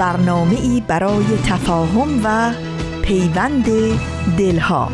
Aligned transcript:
برنامه 0.00 0.60
ای 0.60 0.82
برای 0.88 1.24
تفاهم 1.46 2.20
و 2.24 2.52
پیوند 3.02 3.64
دلها. 4.38 4.92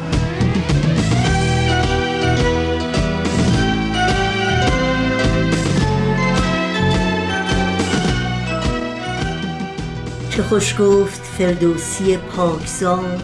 چه 10.30 10.42
خوش 10.42 10.80
گفت 10.80 11.22
فردوسی 11.22 12.16
پاکزاد 12.16 13.22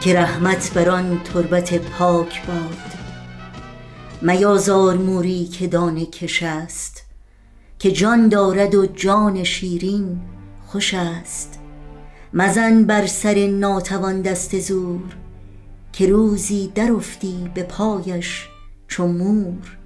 که 0.00 0.20
رحمت 0.20 0.72
بر 0.74 0.90
آن 0.90 1.20
تربت 1.24 1.74
پاک 1.74 2.46
باد. 2.46 2.90
میازار 4.22 4.96
موری 4.96 5.44
که 5.44 5.66
دانه 5.66 6.06
کش 6.06 6.42
است 6.42 7.02
که 7.78 7.92
جان 7.92 8.28
دارد 8.28 8.74
و 8.74 8.86
جان 8.86 9.44
شیرین 9.44 10.20
خوش 10.72 10.94
است. 10.94 11.58
مزن 12.34 12.84
بر 12.84 13.06
سر 13.06 13.46
ناتوان 13.46 14.22
دست 14.22 14.60
زور 14.60 15.16
که 15.92 16.06
روزی 16.06 16.72
درفتی 16.74 17.50
به 17.54 17.62
پایش 17.62 18.48
چو 18.88 19.06
مور. 19.06 19.78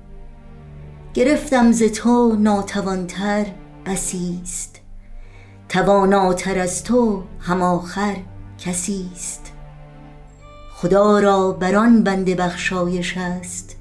گرفتم 1.14 1.72
ز 1.72 1.82
تو 1.82 2.36
ناتوانتر 2.40 3.46
بسیست 3.86 4.80
تواناتر 5.68 6.58
از 6.58 6.84
تو 6.84 7.22
هم 7.40 7.62
آخر 7.62 8.16
کسیست 8.58 9.52
خدا 10.74 11.18
را 11.18 11.52
بر 11.52 11.74
آن 11.74 12.02
بنده 12.02 12.34
بخشایش 12.34 13.16
است 13.16 13.76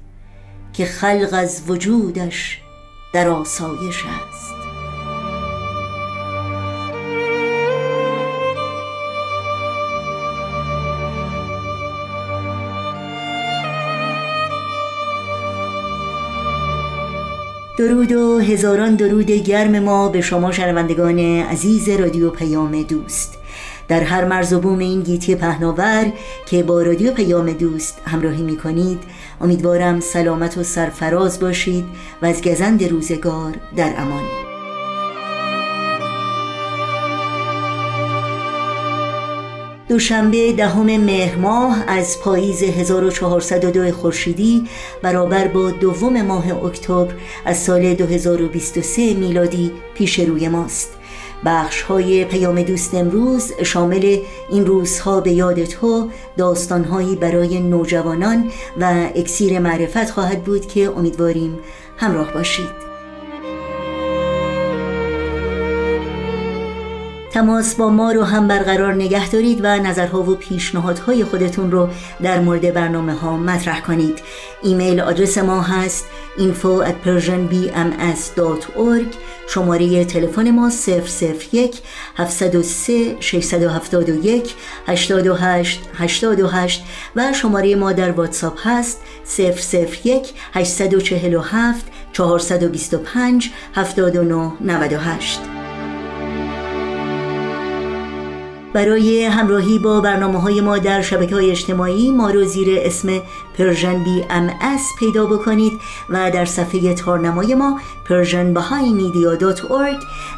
که 0.72 0.84
خلق 0.84 1.28
از 1.32 1.62
وجودش 1.68 2.60
در 3.12 3.28
آسایش 3.28 4.04
است. 4.04 4.53
درود 17.78 18.12
و 18.12 18.38
هزاران 18.38 18.94
درود 18.94 19.30
گرم 19.30 19.78
ما 19.78 20.08
به 20.08 20.20
شما 20.20 20.52
شنوندگان 20.52 21.18
عزیز 21.18 21.88
رادیو 21.88 22.30
پیام 22.30 22.82
دوست. 22.82 23.38
در 23.88 24.00
هر 24.00 24.24
مرز 24.24 24.52
و 24.52 24.60
بوم 24.60 24.78
این 24.78 25.02
گیتی 25.02 25.34
پهناور 25.34 26.12
که 26.46 26.62
با 26.62 26.82
رادیو 26.82 27.12
پیام 27.12 27.52
دوست 27.52 28.00
همراهی 28.06 28.42
می 28.42 28.56
کنید 28.56 29.02
امیدوارم 29.40 30.00
سلامت 30.00 30.58
و 30.58 30.62
سرفراز 30.62 31.40
باشید 31.40 31.84
و 32.22 32.26
از 32.26 32.42
گزند 32.42 32.84
روزگار 32.84 33.54
در 33.76 33.94
امان. 33.96 34.43
دوشنبه 39.94 40.52
دهم 40.52 40.96
مهر 40.96 41.36
ماه 41.36 41.84
از 41.88 42.20
پاییز 42.20 42.62
1402 42.62 43.92
خورشیدی 43.92 44.68
برابر 45.02 45.48
با 45.48 45.70
دوم 45.70 46.22
ماه 46.22 46.64
اکتبر 46.64 47.14
از 47.44 47.58
سال 47.58 47.94
2023 47.94 49.14
میلادی 49.14 49.72
پیش 49.94 50.20
روی 50.20 50.48
ماست. 50.48 50.90
بخش 51.44 51.82
های 51.82 52.24
پیام 52.24 52.62
دوست 52.62 52.94
امروز 52.94 53.52
شامل 53.62 54.18
این 54.50 54.66
روزها 54.66 55.20
به 55.20 55.32
یاد 55.32 55.64
تو 55.64 56.08
داستانهایی 56.36 57.16
برای 57.16 57.60
نوجوانان 57.60 58.50
و 58.80 59.06
اکسیر 59.14 59.58
معرفت 59.58 60.10
خواهد 60.10 60.44
بود 60.44 60.66
که 60.68 60.90
امیدواریم 60.96 61.58
همراه 61.96 62.32
باشید. 62.32 62.83
تماس 67.34 67.74
با 67.74 67.90
ما 67.90 68.12
رو 68.12 68.22
هم 68.22 68.48
برقرار 68.48 68.94
نگه 68.94 69.30
دارید 69.30 69.60
و 69.62 69.66
نظرها 69.66 70.22
و 70.22 70.34
پیشنهادهای 70.34 71.24
خودتون 71.24 71.70
رو 71.70 71.88
در 72.22 72.40
مورد 72.40 72.74
برنامه 72.74 73.14
ها 73.14 73.36
مطرح 73.36 73.80
کنید. 73.80 74.18
ایمیل 74.62 75.00
آدرس 75.00 75.38
ما 75.38 75.62
هست 75.62 76.06
info 76.38 76.86
at 76.86 77.06
persianbms.org 77.06 79.14
شماره 79.48 80.04
تلفن 80.04 80.50
ما 80.50 80.70
001 81.52 81.82
703 82.16 83.16
671 83.20 84.54
828 84.86 85.80
828 85.94 86.84
و 87.16 87.32
شماره 87.32 87.76
ما 87.76 87.92
در 87.92 88.10
واتساپ 88.10 88.58
هست 88.64 89.00
001 90.04 90.34
847 90.52 91.86
425 92.12 93.50
79 93.74 94.52
برای 98.74 99.24
همراهی 99.24 99.78
با 99.78 100.00
برنامه 100.00 100.40
های 100.40 100.60
ما 100.60 100.78
در 100.78 101.02
شبکه 101.02 101.34
های 101.34 101.50
اجتماعی 101.50 102.10
ما 102.10 102.30
رو 102.30 102.44
زیر 102.44 102.68
اسم 102.82 103.20
Persian 103.58 104.04
BMS 104.04 104.82
پیدا 104.98 105.26
بکنید 105.26 105.80
و 106.08 106.30
در 106.30 106.44
صفحه 106.44 106.94
تارنمای 106.94 107.54
ما 107.54 107.80
Persian 108.04 108.54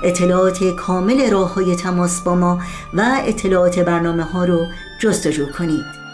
اطلاعات 0.02 0.64
کامل 0.64 1.30
راه 1.30 1.54
های 1.54 1.76
تماس 1.76 2.20
با 2.20 2.34
ما 2.34 2.58
و 2.94 3.02
اطلاعات 3.26 3.78
برنامه 3.78 4.22
ها 4.22 4.44
رو 4.44 4.66
جستجو 5.00 5.46
کنید. 5.58 6.05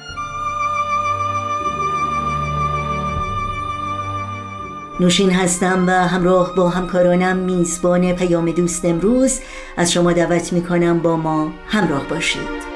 نوشین 5.00 5.30
هستم 5.30 5.84
و 5.86 5.90
همراه 5.90 6.54
با 6.54 6.68
همکارانم 6.68 7.36
میزبان 7.36 8.12
پیام 8.12 8.50
دوست 8.50 8.84
امروز. 8.84 9.40
از 9.76 9.92
شما 9.92 10.12
دعوت 10.12 10.52
می‌کنم 10.52 10.98
با 10.98 11.16
ما 11.16 11.52
همراه 11.66 12.08
باشید. 12.08 12.72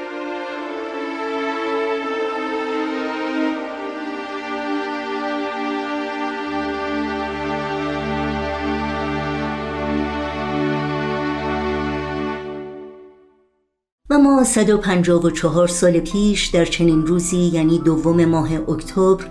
و 14.09 14.17
ما 14.17 14.43
154 14.43 15.67
سال 15.67 15.99
پیش 15.99 16.47
در 16.47 16.65
چنین 16.65 17.07
روزی 17.07 17.37
یعنی 17.37 17.79
دوم 17.79 18.25
ماه 18.25 18.49
اکتبر 18.69 19.25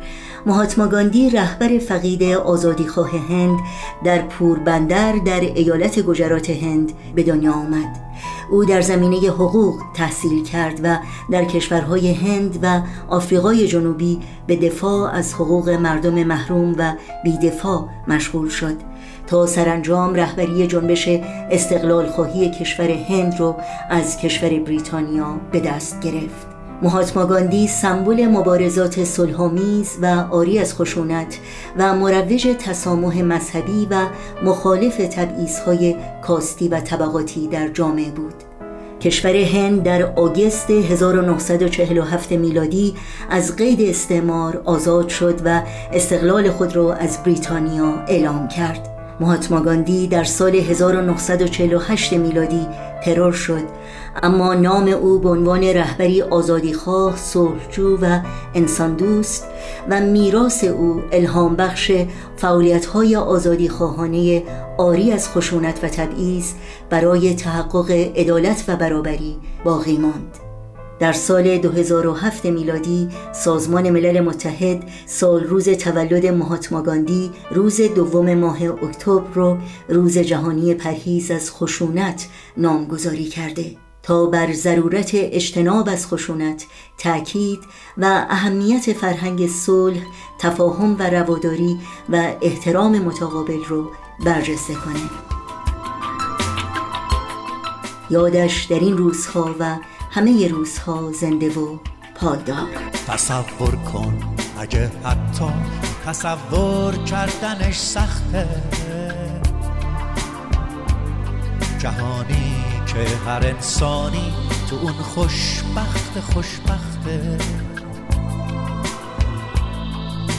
مهاتما 0.46 0.86
گاندی 0.86 1.30
رهبر 1.30 1.78
فقید 1.78 2.22
آزادیخواه 2.22 3.10
هند 3.28 3.58
در 4.04 4.22
پوربندر 4.22 5.12
در 5.12 5.40
ایالت 5.40 6.00
گجرات 6.00 6.50
هند 6.50 6.92
به 7.14 7.22
دنیا 7.22 7.52
آمد. 7.52 7.96
او 8.50 8.64
در 8.64 8.80
زمینه 8.80 9.16
حقوق 9.16 9.82
تحصیل 9.94 10.44
کرد 10.44 10.80
و 10.82 10.98
در 11.30 11.44
کشورهای 11.44 12.12
هند 12.12 12.58
و 12.62 12.80
آفریقای 13.08 13.68
جنوبی 13.68 14.20
به 14.46 14.56
دفاع 14.56 15.14
از 15.14 15.34
حقوق 15.34 15.68
مردم 15.68 16.24
محروم 16.24 16.74
و 16.78 16.92
بیدفاع 17.24 17.88
مشغول 18.08 18.48
شد 18.48 18.76
تا 19.26 19.46
سرانجام 19.46 20.14
رهبری 20.14 20.66
جنبش 20.66 21.08
استقلال 21.50 22.06
خواهی 22.06 22.50
کشور 22.50 22.90
هند 22.90 23.40
رو 23.40 23.56
از 23.90 24.18
کشور 24.18 24.48
بریتانیا 24.60 25.40
به 25.52 25.60
دست 25.60 26.00
گرفت. 26.00 26.45
مهاتما 26.82 27.26
گاندی 27.26 27.68
سمبل 27.68 28.26
مبارزات 28.26 29.04
صلحآمیز 29.04 29.98
و 30.02 30.06
آری 30.30 30.58
از 30.58 30.74
خشونت 30.74 31.38
و 31.78 31.94
مروج 31.94 32.48
تسامح 32.58 33.22
مذهبی 33.22 33.86
و 33.90 34.06
مخالف 34.44 34.96
تبعیضهای 34.96 35.96
کاستی 36.22 36.68
و 36.68 36.80
طبقاتی 36.80 37.46
در 37.46 37.68
جامعه 37.68 38.10
بود. 38.10 38.34
کشور 39.00 39.36
هند 39.36 39.82
در 39.82 40.02
آگست 40.02 40.70
1947 40.70 42.32
میلادی 42.32 42.94
از 43.30 43.56
قید 43.56 43.80
استعمار 43.80 44.62
آزاد 44.64 45.08
شد 45.08 45.40
و 45.44 45.62
استقلال 45.92 46.50
خود 46.50 46.76
را 46.76 46.94
از 46.94 47.22
بریتانیا 47.22 48.04
اعلام 48.08 48.48
کرد. 48.48 48.95
مهاتما 49.20 49.60
گاندی 49.60 50.06
در 50.06 50.24
سال 50.24 50.54
1948 50.54 52.12
میلادی 52.12 52.66
ترور 53.04 53.32
شد 53.32 53.62
اما 54.22 54.54
نام 54.54 54.88
او 54.88 55.18
به 55.18 55.28
عنوان 55.28 55.64
رهبری 55.64 56.22
آزادیخواه، 56.22 57.16
صلحجو 57.16 57.98
و 58.02 58.20
انسان 58.54 58.94
دوست 58.94 59.46
و 59.90 60.00
میراث 60.00 60.64
او 60.64 61.02
الهام 61.12 61.56
بخش 61.56 61.92
فعالیت‌های 62.36 63.16
آزادیخواهانه 63.16 64.42
آری 64.78 65.12
از 65.12 65.28
خشونت 65.28 65.84
و 65.84 65.88
تبعیض 65.88 66.52
برای 66.90 67.34
تحقق 67.34 67.90
عدالت 67.90 68.64
و 68.68 68.76
برابری 68.76 69.36
باقی 69.64 69.96
ماند. 69.96 70.45
در 71.00 71.12
سال 71.12 71.58
2007 71.58 72.46
میلادی 72.46 73.08
سازمان 73.32 73.90
ملل 73.90 74.20
متحد 74.20 74.84
سال 75.06 75.44
روز 75.44 75.68
تولد 75.68 76.26
مهاتما 76.26 76.82
گاندی 76.82 77.30
روز 77.50 77.80
دوم 77.80 78.34
ماه 78.34 78.62
اکتبر 78.62 79.34
رو 79.34 79.58
روز 79.88 80.18
جهانی 80.18 80.74
پرهیز 80.74 81.30
از 81.30 81.50
خشونت 81.50 82.28
نامگذاری 82.56 83.24
کرده. 83.24 83.76
تا 84.02 84.26
بر 84.26 84.52
ضرورت 84.52 85.10
اجتناب 85.14 85.88
از 85.88 86.06
خشونت 86.06 86.66
تأکید 86.98 87.60
و 87.98 88.26
اهمیت 88.30 88.92
فرهنگ 88.92 89.48
صلح، 89.48 90.00
تفاهم 90.38 90.96
و 90.98 91.10
رواداری 91.10 91.78
و 92.08 92.32
احترام 92.42 92.98
متقابل 92.98 93.64
رو 93.68 93.90
برجسته 94.24 94.74
کنه. 94.74 95.10
یادش 98.10 98.64
در 98.64 98.78
این 98.78 98.96
روزها 98.96 99.54
و 99.60 99.76
همه 100.16 100.48
روزها 100.48 101.12
زنده 101.12 101.48
و 101.48 101.78
پایدار. 102.14 102.68
تصور 103.08 103.76
کن 103.76 104.18
اگه 104.58 104.90
حتی 105.04 105.44
تصور 106.06 106.96
کردنش 106.96 107.78
سخته. 107.78 108.48
جهانی 111.78 112.64
که 112.86 113.06
هر 113.26 113.46
انسانی 113.46 114.32
تو 114.70 114.76
اون 114.76 114.92
خوشبخت 114.92 116.20
خوشبخته. 116.20 117.38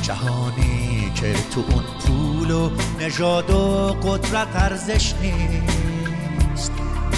جهانی 0.01 1.11
که 1.15 1.33
تو 1.33 1.63
اون 1.71 1.83
پول 1.99 2.51
و 2.51 2.69
نژاد 2.99 3.49
و 3.49 3.87
قدرت 4.03 4.55
ارزش 4.55 5.13
نیست. 5.21 5.96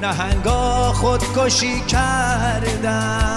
نهنگا 0.00 0.92
خودکشی 0.92 1.80
کردن. 1.80 3.30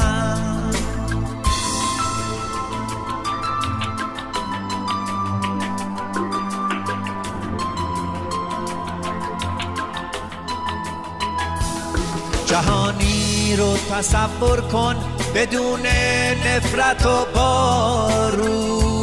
جهانی 12.46 13.56
رو 13.56 13.78
تصور 13.78 14.62
کن 14.62 14.96
بدون 15.36 15.80
نفرت 16.46 17.06
و 17.06 17.26
بارود 17.36 19.03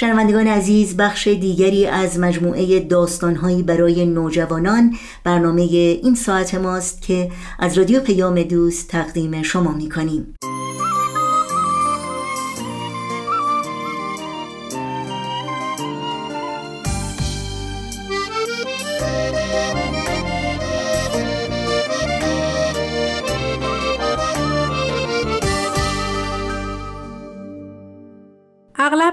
شنوندگان 0.00 0.46
عزیز 0.46 0.96
بخش 0.96 1.28
دیگری 1.28 1.86
از 1.86 2.18
مجموعه 2.18 2.80
داستانهایی 2.80 3.62
برای 3.62 4.06
نوجوانان 4.06 4.94
برنامه 5.24 5.62
این 5.62 6.14
ساعت 6.14 6.54
ماست 6.54 7.02
که 7.02 7.30
از 7.58 7.78
رادیو 7.78 8.00
پیام 8.00 8.42
دوست 8.42 8.88
تقدیم 8.88 9.42
شما 9.42 9.72
می 9.72 9.88
کنیم. 9.88 10.34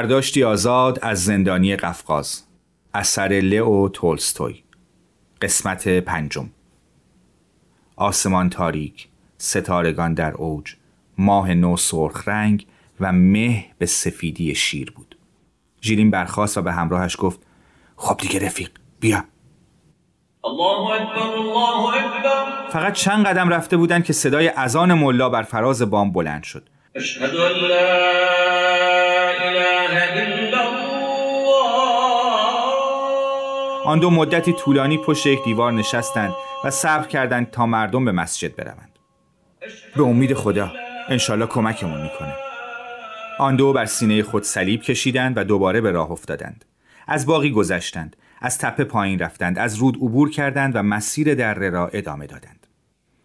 برداشتی 0.00 0.44
آزاد 0.44 0.98
از 1.02 1.24
زندانی 1.24 1.76
قفقاز. 1.76 2.42
اثر 2.94 3.28
لئو 3.28 3.88
تولستوی. 3.88 4.62
قسمت 5.42 5.88
پنجم. 5.88 6.50
آسمان 7.96 8.50
تاریک 8.50 9.08
ستارگان 9.38 10.14
در 10.14 10.32
اوج 10.32 10.74
ماه 11.18 11.54
نو 11.54 11.76
سرخ 11.76 12.28
رنگ 12.28 12.66
و 13.00 13.12
مه 13.12 13.64
به 13.78 13.86
سفیدی 13.86 14.54
شیر 14.54 14.90
بود. 14.90 15.18
ژیلین 15.82 16.10
برخاست 16.10 16.58
و 16.58 16.62
به 16.62 16.72
همراهش 16.72 17.16
گفت 17.18 17.40
خب 17.96 18.16
دیگه 18.16 18.46
رفیق 18.46 18.70
بیا. 19.00 19.24
الله 20.44 21.02
اکبر 21.02 21.38
الله 21.38 21.94
اکبر. 21.94 22.70
فقط 22.70 22.92
چند 22.92 23.26
قدم 23.26 23.48
رفته 23.48 23.76
بودند 23.76 24.04
که 24.04 24.12
صدای 24.12 24.48
اذان 24.48 24.94
ملا 24.94 25.28
بر 25.28 25.42
فراز 25.42 25.82
بام 25.82 26.12
بلند 26.12 26.42
شد. 26.42 26.68
اشهد 26.94 27.36
ان 27.36 27.52
لا 27.52 28.29
آن 33.90 33.98
دو 33.98 34.10
مدتی 34.10 34.52
طولانی 34.52 34.98
پشت 34.98 35.26
یک 35.26 35.44
دیوار 35.44 35.72
نشستند 35.72 36.34
و 36.64 36.70
صبر 36.70 37.06
کردند 37.06 37.50
تا 37.50 37.66
مردم 37.66 38.04
به 38.04 38.12
مسجد 38.12 38.56
بروند. 38.56 38.98
به 39.96 40.02
امید 40.02 40.34
خدا 40.34 40.72
انشالله 41.08 41.46
کمکمون 41.46 42.02
می‌کنه. 42.02 42.34
آن 43.38 43.56
دو 43.56 43.72
بر 43.72 43.84
سینه 43.84 44.22
خود 44.22 44.42
صلیب 44.42 44.82
کشیدند 44.82 45.38
و 45.38 45.44
دوباره 45.44 45.80
به 45.80 45.90
راه 45.90 46.10
افتادند. 46.10 46.64
از 47.06 47.26
باقی 47.26 47.50
گذشتند 47.50 48.16
از 48.40 48.58
تپه 48.58 48.84
پایین 48.84 49.18
رفتند 49.18 49.58
از 49.58 49.76
رود 49.76 49.96
عبور 49.96 50.30
کردند 50.30 50.76
و 50.76 50.82
مسیر 50.82 51.34
دره 51.34 51.70
را 51.70 51.88
ادامه 51.88 52.26
دادند. 52.26 52.66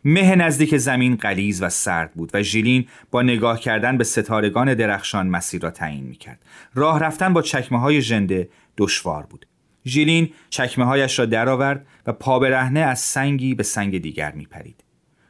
مه 0.06 0.36
نزدیک 0.36 0.78
زمین 0.78 1.16
قلیز 1.16 1.64
و 1.64 1.70
سرد 1.70 2.14
بود 2.14 2.32
و 2.34 2.42
ژیلین 2.44 2.88
با 3.12 3.22
نگاه 3.22 3.60
کردن 3.60 3.98
به 3.98 4.04
ستارگان 4.04 4.74
درخشان 4.74 5.28
مسیر 5.28 5.62
را 5.62 5.72
تعیین 5.72 6.04
می‌کرد. 6.04 6.40
راه 6.76 7.00
رفتن 7.00 7.34
با 7.34 7.42
چکمه 7.42 7.80
های 7.80 8.02
ژنده 8.02 8.50
دشوار 8.78 9.24
بود. 9.24 9.46
ژیلین 9.86 10.34
چکمه 10.50 10.86
هایش 10.86 11.20
را 11.20 11.26
درآورد 11.26 11.88
و 12.06 12.14
پا 12.14 12.40
برهنه 12.40 12.80
از 12.80 13.00
سنگی 13.00 13.56
به 13.56 13.64
سنگ 13.64 14.02
دیگر 14.02 14.32
میپرید. 14.32 14.84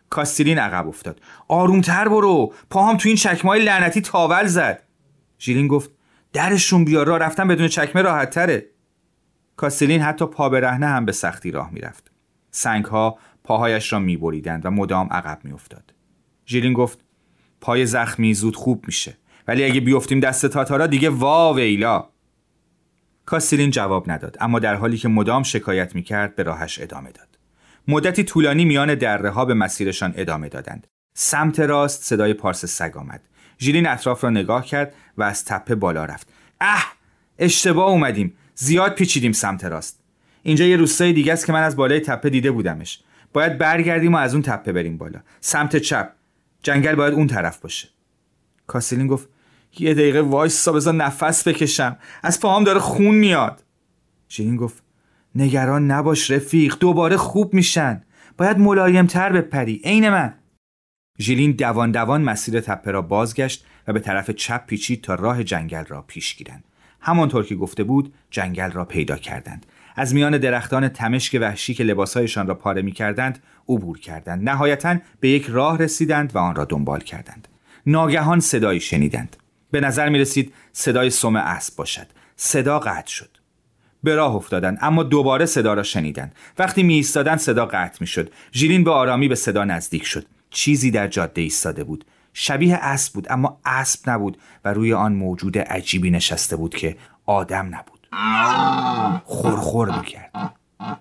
کاستیلین 0.09 0.59
عقب 0.59 0.87
افتاد. 0.87 1.21
آرومتر 1.47 2.07
برو. 2.07 2.53
پاهم 2.69 2.97
تو 2.97 3.09
این 3.09 3.17
چکمه 3.17 3.51
های 3.51 3.63
لعنتی 3.63 4.01
تاول 4.01 4.45
زد. 4.45 4.83
ژیلین 5.39 5.67
گفت 5.67 5.91
درشون 6.33 6.85
بیا 6.85 7.03
راه 7.03 7.17
رفتن 7.17 7.47
بدون 7.47 7.67
چکمه 7.67 8.01
راحت 8.01 8.29
تره 8.29 8.65
کاستیلین 9.55 10.01
حتی 10.01 10.25
پا 10.25 10.49
برهنه 10.49 10.87
هم 10.87 11.05
به 11.05 11.11
سختی 11.11 11.51
راه 11.51 11.71
می‌رفت. 11.71 12.11
سنگ 12.51 12.85
ها 12.85 13.17
پاهایش 13.43 13.93
را 13.93 13.99
میبریدند 13.99 14.65
و 14.65 14.69
مدام 14.69 15.07
عقب 15.11 15.39
میافتاد. 15.43 15.93
ژیلین 16.47 16.73
گفت 16.73 16.99
پای 17.61 17.85
زخمی 17.85 18.33
زود 18.33 18.55
خوب 18.55 18.83
میشه. 18.87 19.17
ولی 19.47 19.63
اگه 19.63 19.79
بیفتیم 19.79 20.19
دست 20.19 20.45
تاتارا 20.45 20.87
دیگه 20.87 21.09
وا 21.09 21.53
ویلا. 21.53 22.09
کاستیلین 23.25 23.71
جواب 23.71 24.11
نداد 24.11 24.37
اما 24.39 24.59
در 24.59 24.75
حالی 24.75 24.97
که 24.97 25.07
مدام 25.07 25.43
شکایت 25.43 25.95
می‌کرد 25.95 26.35
به 26.35 26.43
راهش 26.43 26.81
ادامه 26.81 27.11
داد. 27.11 27.27
مدتی 27.87 28.23
طولانی 28.23 28.65
میان 28.65 28.95
دره 28.95 29.29
ها 29.29 29.45
به 29.45 29.53
مسیرشان 29.53 30.13
ادامه 30.17 30.49
دادند. 30.49 30.87
سمت 31.17 31.59
راست 31.59 32.03
صدای 32.03 32.33
پارس 32.33 32.65
سگ 32.65 32.97
آمد. 32.97 33.21
ژیلین 33.59 33.87
اطراف 33.87 34.23
را 34.23 34.29
نگاه 34.29 34.65
کرد 34.65 34.93
و 35.17 35.23
از 35.23 35.45
تپه 35.45 35.75
بالا 35.75 36.05
رفت. 36.05 36.27
اه! 36.61 36.93
اشتباه 37.39 37.89
اومدیم. 37.89 38.33
زیاد 38.55 38.95
پیچیدیم 38.95 39.31
سمت 39.31 39.65
راست. 39.65 39.99
اینجا 40.43 40.65
یه 40.65 40.77
روستای 40.77 41.13
دیگه 41.13 41.33
است 41.33 41.45
که 41.45 41.53
من 41.53 41.63
از 41.63 41.75
بالای 41.75 41.99
تپه 41.99 42.29
دیده 42.29 42.51
بودمش. 42.51 42.99
باید 43.33 43.57
برگردیم 43.57 44.13
و 44.13 44.17
از 44.17 44.33
اون 44.33 44.43
تپه 44.43 44.71
بریم 44.71 44.97
بالا. 44.97 45.19
سمت 45.41 45.77
چپ. 45.77 46.09
جنگل 46.63 46.95
باید 46.95 47.13
اون 47.13 47.27
طرف 47.27 47.59
باشه. 47.59 47.87
کاسلین 48.67 49.07
گفت 49.07 49.29
یه 49.81 49.93
دقیقه 49.93 50.21
وایسا 50.21 50.73
بذار 50.73 50.93
نفس 50.93 51.47
بکشم. 51.47 51.97
از 52.23 52.39
پاهام 52.39 52.63
داره 52.63 52.79
خون 52.79 53.15
میاد. 53.15 53.63
ژیلین 54.29 54.55
گفت 54.55 54.83
نگران 55.35 55.91
نباش 55.91 56.31
رفیق 56.31 56.77
دوباره 56.79 57.17
خوب 57.17 57.53
میشن. 57.53 58.01
باید 58.37 58.59
ملایم 58.59 59.05
تر 59.05 59.31
بپری 59.31 59.81
عین 59.83 60.09
من. 60.09 60.33
ژیلین 61.19 61.51
دوان 61.51 61.91
دوان 61.91 62.21
مسیر 62.21 62.59
تپه 62.59 62.91
را 62.91 63.01
بازگشت 63.01 63.65
و 63.87 63.93
به 63.93 63.99
طرف 63.99 64.31
چپ 64.31 64.65
پیچید 64.65 65.01
تا 65.01 65.15
راه 65.15 65.43
جنگل 65.43 65.85
را 65.85 66.01
پیش 66.01 66.35
گیرند. 66.35 66.63
همانطور 66.99 67.45
که 67.45 67.55
گفته 67.55 67.83
بود 67.83 68.13
جنگل 68.31 68.71
را 68.71 68.85
پیدا 68.85 69.17
کردند. 69.17 69.65
از 69.95 70.13
میان 70.13 70.37
درختان 70.37 70.87
تمشک 70.87 71.37
وحشی 71.41 71.73
که 71.73 71.83
لباسهایشان 71.83 72.47
را 72.47 72.55
پاره 72.55 72.81
می 72.81 72.91
کردند 72.91 73.39
عبور 73.69 73.99
کردند. 73.99 74.49
نهایتا 74.49 74.97
به 75.19 75.29
یک 75.29 75.45
راه 75.45 75.77
رسیدند 75.77 76.35
و 76.35 76.37
آن 76.37 76.55
را 76.55 76.65
دنبال 76.65 76.99
کردند. 76.99 77.47
ناگهان 77.85 78.39
صدایی 78.39 78.79
شنیدند. 78.79 79.35
به 79.75 79.81
نظر 79.81 80.09
می 80.09 80.19
رسید 80.19 80.53
صدای 80.73 81.09
سم 81.09 81.35
اسب 81.35 81.75
باشد. 81.75 82.07
صدا 82.35 82.79
قطع 82.79 83.07
شد. 83.07 83.29
به 84.03 84.15
راه 84.15 84.35
افتادند 84.35 84.77
اما 84.81 85.03
دوباره 85.03 85.45
صدا 85.45 85.73
را 85.73 85.83
شنیدند. 85.83 86.35
وقتی 86.59 86.83
می 86.83 86.93
ایستادند 86.93 87.37
صدا 87.37 87.65
قطع 87.65 87.97
می 87.99 88.07
شد 88.07 88.31
ژیلین 88.53 88.83
به 88.83 88.91
آرامی 88.91 89.27
به 89.27 89.35
صدا 89.35 89.63
نزدیک 89.63 90.05
شد. 90.05 90.25
چیزی 90.49 90.91
در 90.91 91.07
جاده 91.07 91.41
ایستاده 91.41 91.83
بود. 91.83 92.05
شبیه 92.33 92.75
اسب 92.75 93.13
بود 93.13 93.27
اما 93.29 93.59
اسب 93.65 94.09
نبود 94.09 94.37
و 94.65 94.73
روی 94.73 94.93
آن 94.93 95.13
موجود 95.13 95.57
عجیبی 95.57 96.11
نشسته 96.11 96.55
بود 96.55 96.75
که 96.75 96.97
آدم 97.25 97.65
نبود. 97.75 98.07
خورخور 99.23 99.97
می‌کرد. 99.97 100.53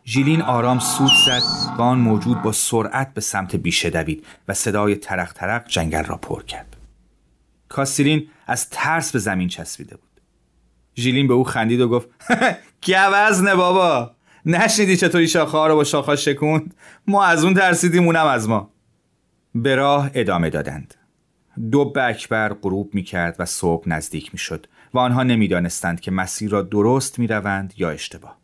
ژیلین 0.05 0.43
آرام 0.43 0.79
سود 0.79 1.11
زد 1.27 1.43
و 1.79 1.83
آن 1.83 1.99
موجود 1.99 2.43
با 2.43 2.53
سرعت 2.53 3.15
به 3.15 3.21
سمت 3.21 3.57
بیشه 3.57 3.91
دوید 3.91 4.27
و 4.49 4.55
صدای 4.55 4.97
ترق 4.97 5.33
ترق 5.33 5.69
جنگل 5.69 6.05
را 6.05 6.17
پر 6.17 6.43
کرد. 6.43 6.74
کاستیلین 7.75 8.29
از 8.47 8.71
ترس 8.71 9.13
به 9.13 9.19
زمین 9.19 9.49
چسبیده 9.49 9.97
بود. 9.97 10.21
ژیلین 10.97 11.29
به 11.29 11.35
او 11.35 11.45
خندید 11.45 11.81
و 11.81 11.89
گفت 11.89 12.09
گوزنه 12.87 13.55
بابا؟ 13.55 14.15
نشنیدی 14.47 14.97
چطوری 14.97 15.29
شاخه 15.29 15.59
ها 15.59 15.67
رو 15.67 15.75
با 15.75 15.85
شاخه 15.85 16.17
شکوند؟ 16.17 16.75
ما 17.07 17.25
از 17.25 17.45
اون 17.45 17.55
ترسیدیم 17.55 18.07
اونم 18.07 18.27
از 18.27 18.49
ما. 18.49 18.71
به 19.55 19.75
راه 19.75 20.11
ادامه 20.15 20.51
دادند. 20.51 20.95
دو 21.71 21.93
اکبر 21.97 22.53
غروب 22.53 22.95
می 22.95 23.03
کرد 23.03 23.37
و 23.39 23.45
صبح 23.45 23.89
نزدیک 23.89 24.33
می 24.33 24.39
شد 24.39 24.67
و 24.95 24.99
آنها 24.99 25.23
نمی‌دانستند 25.23 26.01
که 26.01 26.11
مسیر 26.11 26.51
را 26.51 26.63
درست 26.63 27.19
می 27.19 27.27
روند 27.27 27.75
یا 27.77 27.91
اشتباه. 27.91 28.39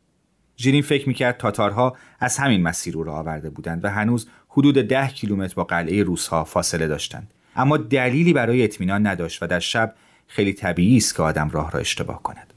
ژیلین 0.58 0.82
فکر 0.82 1.08
می 1.08 1.14
کرد 1.14 1.36
تاتارها 1.36 1.96
از 2.20 2.38
همین 2.38 2.62
مسیر 2.62 2.94
رو 2.94 3.04
را 3.04 3.14
آورده 3.14 3.50
بودند 3.50 3.84
و 3.84 3.88
هنوز 3.88 4.28
حدود 4.48 4.74
ده 4.74 5.08
کیلومتر 5.08 5.54
با 5.54 5.64
قلعه 5.64 6.02
روسها 6.02 6.44
فاصله 6.44 6.88
داشتند. 6.88 7.34
اما 7.56 7.76
دلیلی 7.76 8.32
برای 8.32 8.64
اطمینان 8.64 9.06
نداشت 9.06 9.42
و 9.42 9.46
در 9.46 9.60
شب 9.60 9.94
خیلی 10.26 10.52
طبیعی 10.52 10.96
است 10.96 11.16
که 11.16 11.22
آدم 11.22 11.50
راه 11.50 11.70
را 11.70 11.80
اشتباه 11.80 12.22
کند. 12.22 12.54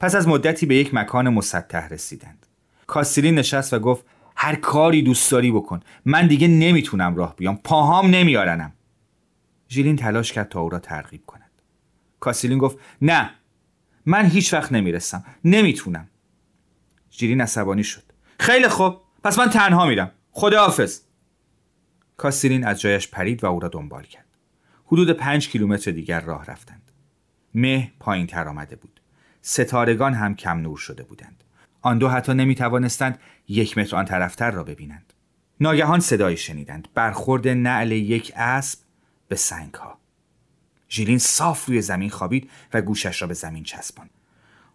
پس 0.00 0.14
از 0.14 0.28
مدتی 0.28 0.66
به 0.66 0.76
یک 0.76 0.94
مکان 0.94 1.28
مسطح 1.28 1.88
رسیدند. 1.88 2.46
کاستیلین 2.86 3.34
نشست 3.34 3.74
و 3.74 3.78
گفت 3.78 4.04
هر 4.36 4.54
کاری 4.54 5.02
دوست 5.02 5.30
داری 5.30 5.52
بکن. 5.52 5.80
من 6.04 6.26
دیگه 6.26 6.48
نمی‌تونم 6.48 7.16
راه 7.16 7.36
بیام. 7.36 7.56
پاهام 7.64 8.06
نمیارنم. 8.06 8.72
ژیلین 9.68 9.96
تلاش 9.96 10.32
کرد 10.32 10.48
تا 10.48 10.60
او 10.60 10.68
را 10.68 10.78
ترغیب 10.78 11.26
کند. 11.26 11.50
کاسیلین 12.20 12.58
گفت 12.58 12.78
نه 13.02 13.30
من 14.06 14.26
هیچ 14.26 14.54
وقت 14.54 14.72
نمی‌رسم. 14.72 15.24
نمی‌تونم. 15.44 16.08
ژیلین 17.12 17.40
عصبانی 17.40 17.84
شد. 17.84 18.02
خیلی 18.40 18.68
خوب. 18.68 18.96
پس 19.24 19.38
من 19.38 19.50
تنها 19.50 19.86
میرم. 19.86 20.10
خداحافظ. 20.30 21.00
کاستیلین 22.16 22.66
از 22.66 22.80
جایش 22.80 23.08
پرید 23.08 23.44
و 23.44 23.46
او 23.46 23.60
را 23.60 23.68
دنبال 23.68 24.02
کرد. 24.02 24.24
حدود 24.86 25.10
پنج 25.10 25.48
کیلومتر 25.48 25.90
دیگر 25.90 26.20
راه 26.20 26.44
رفتند. 26.44 26.92
مه 27.54 27.92
پایین 28.00 28.26
تر 28.26 28.48
آمده 28.48 28.76
بود. 28.76 29.00
ستارگان 29.42 30.14
هم 30.14 30.34
کم 30.34 30.58
نور 30.58 30.76
شده 30.76 31.02
بودند. 31.02 31.44
آن 31.82 31.98
دو 31.98 32.08
حتی 32.08 32.34
نمی 32.34 32.54
توانستند 32.54 33.18
یک 33.48 33.78
متر 33.78 33.96
آن 33.96 34.04
طرفتر 34.04 34.50
را 34.50 34.64
ببینند. 34.64 35.12
ناگهان 35.60 36.00
صدایی 36.00 36.36
شنیدند. 36.36 36.88
برخورد 36.94 37.48
نعل 37.48 37.92
یک 37.92 38.32
اسب 38.36 38.78
به 39.28 39.36
سنگ 39.36 39.74
ها. 39.74 39.98
ژیلین 40.90 41.18
صاف 41.18 41.66
روی 41.66 41.82
زمین 41.82 42.10
خوابید 42.10 42.50
و 42.74 42.82
گوشش 42.82 43.22
را 43.22 43.28
به 43.28 43.34
زمین 43.34 43.64
چسباند. 43.64 44.10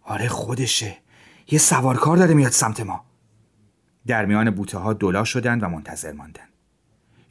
آره 0.02 0.28
خودشه. 0.28 0.96
یه 1.50 1.58
سوارکار 1.58 2.16
داره 2.16 2.34
میاد 2.34 2.52
سمت 2.52 2.80
ما. 2.80 3.04
در 4.06 4.26
میان 4.26 4.50
بوته 4.50 4.78
ها 4.78 4.92
دلا 4.92 5.24
شدند 5.24 5.62
و 5.62 5.68
منتظر 5.68 6.12
ماندند. 6.12 6.51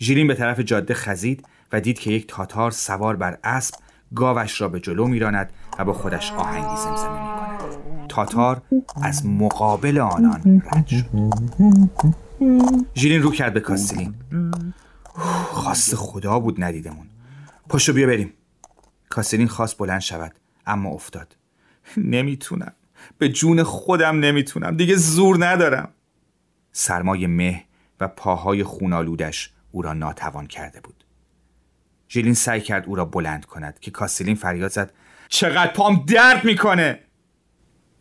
ژیلین 0.02 0.28
به 0.28 0.36
طرف 0.36 0.60
جاده 0.60 0.94
خزید 0.94 1.48
و 1.72 1.82
دید 1.82 2.00
که 2.00 2.12
یک 2.12 2.28
تاتار 2.28 2.72
سوار 2.72 3.16
بر 3.16 3.38
اسب 3.44 3.76
گاوش 4.16 4.62
را 4.62 4.70
به 4.70 4.80
جلو 4.80 5.08
میراند 5.08 5.54
و 5.80 5.86
با 5.86 5.94
خودش 5.94 6.32
آهنگی 6.32 6.76
زمزمه 6.78 7.22
می 7.22 7.28
کند. 7.28 8.08
تاتار 8.10 8.62
از 9.04 9.26
مقابل 9.26 9.98
آنان 9.98 10.64
رد 10.72 10.88
شد. 10.88 11.06
ژیلین 12.96 13.22
رو 13.22 13.32
کرد 13.32 13.54
به 13.54 13.60
کاستلین. 13.60 14.14
خواست 15.52 15.96
خدا 15.96 16.40
بود 16.40 16.64
ندیدمون. 16.64 17.08
پاشو 17.70 17.94
بیا 17.94 18.08
بریم. 18.08 18.34
کاستلین 19.10 19.48
خواست 19.48 19.78
بلند 19.78 20.02
شود 20.02 20.32
اما 20.68 20.90
افتاد. 20.90 21.36
نمی‌تونم. 21.98 22.74
به 23.18 23.30
جون 23.30 23.64
خودم 23.64 24.20
نمی‌تونم. 24.20 24.78
دیگه 24.78 24.96
زور 24.96 25.46
ندارم. 25.46 25.90
سرمای 26.72 27.28
مه 27.28 27.64
و 28.00 28.08
پاهای 28.08 28.64
خونالودش 28.64 29.54
او 29.72 29.82
را 29.82 29.94
ناتوان 29.94 30.48
کرده 30.48 30.82
بود. 30.82 31.04
ژیلین 32.10 32.34
سعی 32.34 32.62
کرد 32.62 32.86
او 32.86 32.96
را 32.96 33.06
بلند 33.06 33.46
کند 33.46 33.80
که 33.80 33.92
کاستلین 33.92 34.36
فریاد 34.36 34.72
زد 34.72 34.94
چقدر 35.28 35.72
پام 35.72 36.06
درد 36.08 36.46
می‌کنه! 36.46 37.00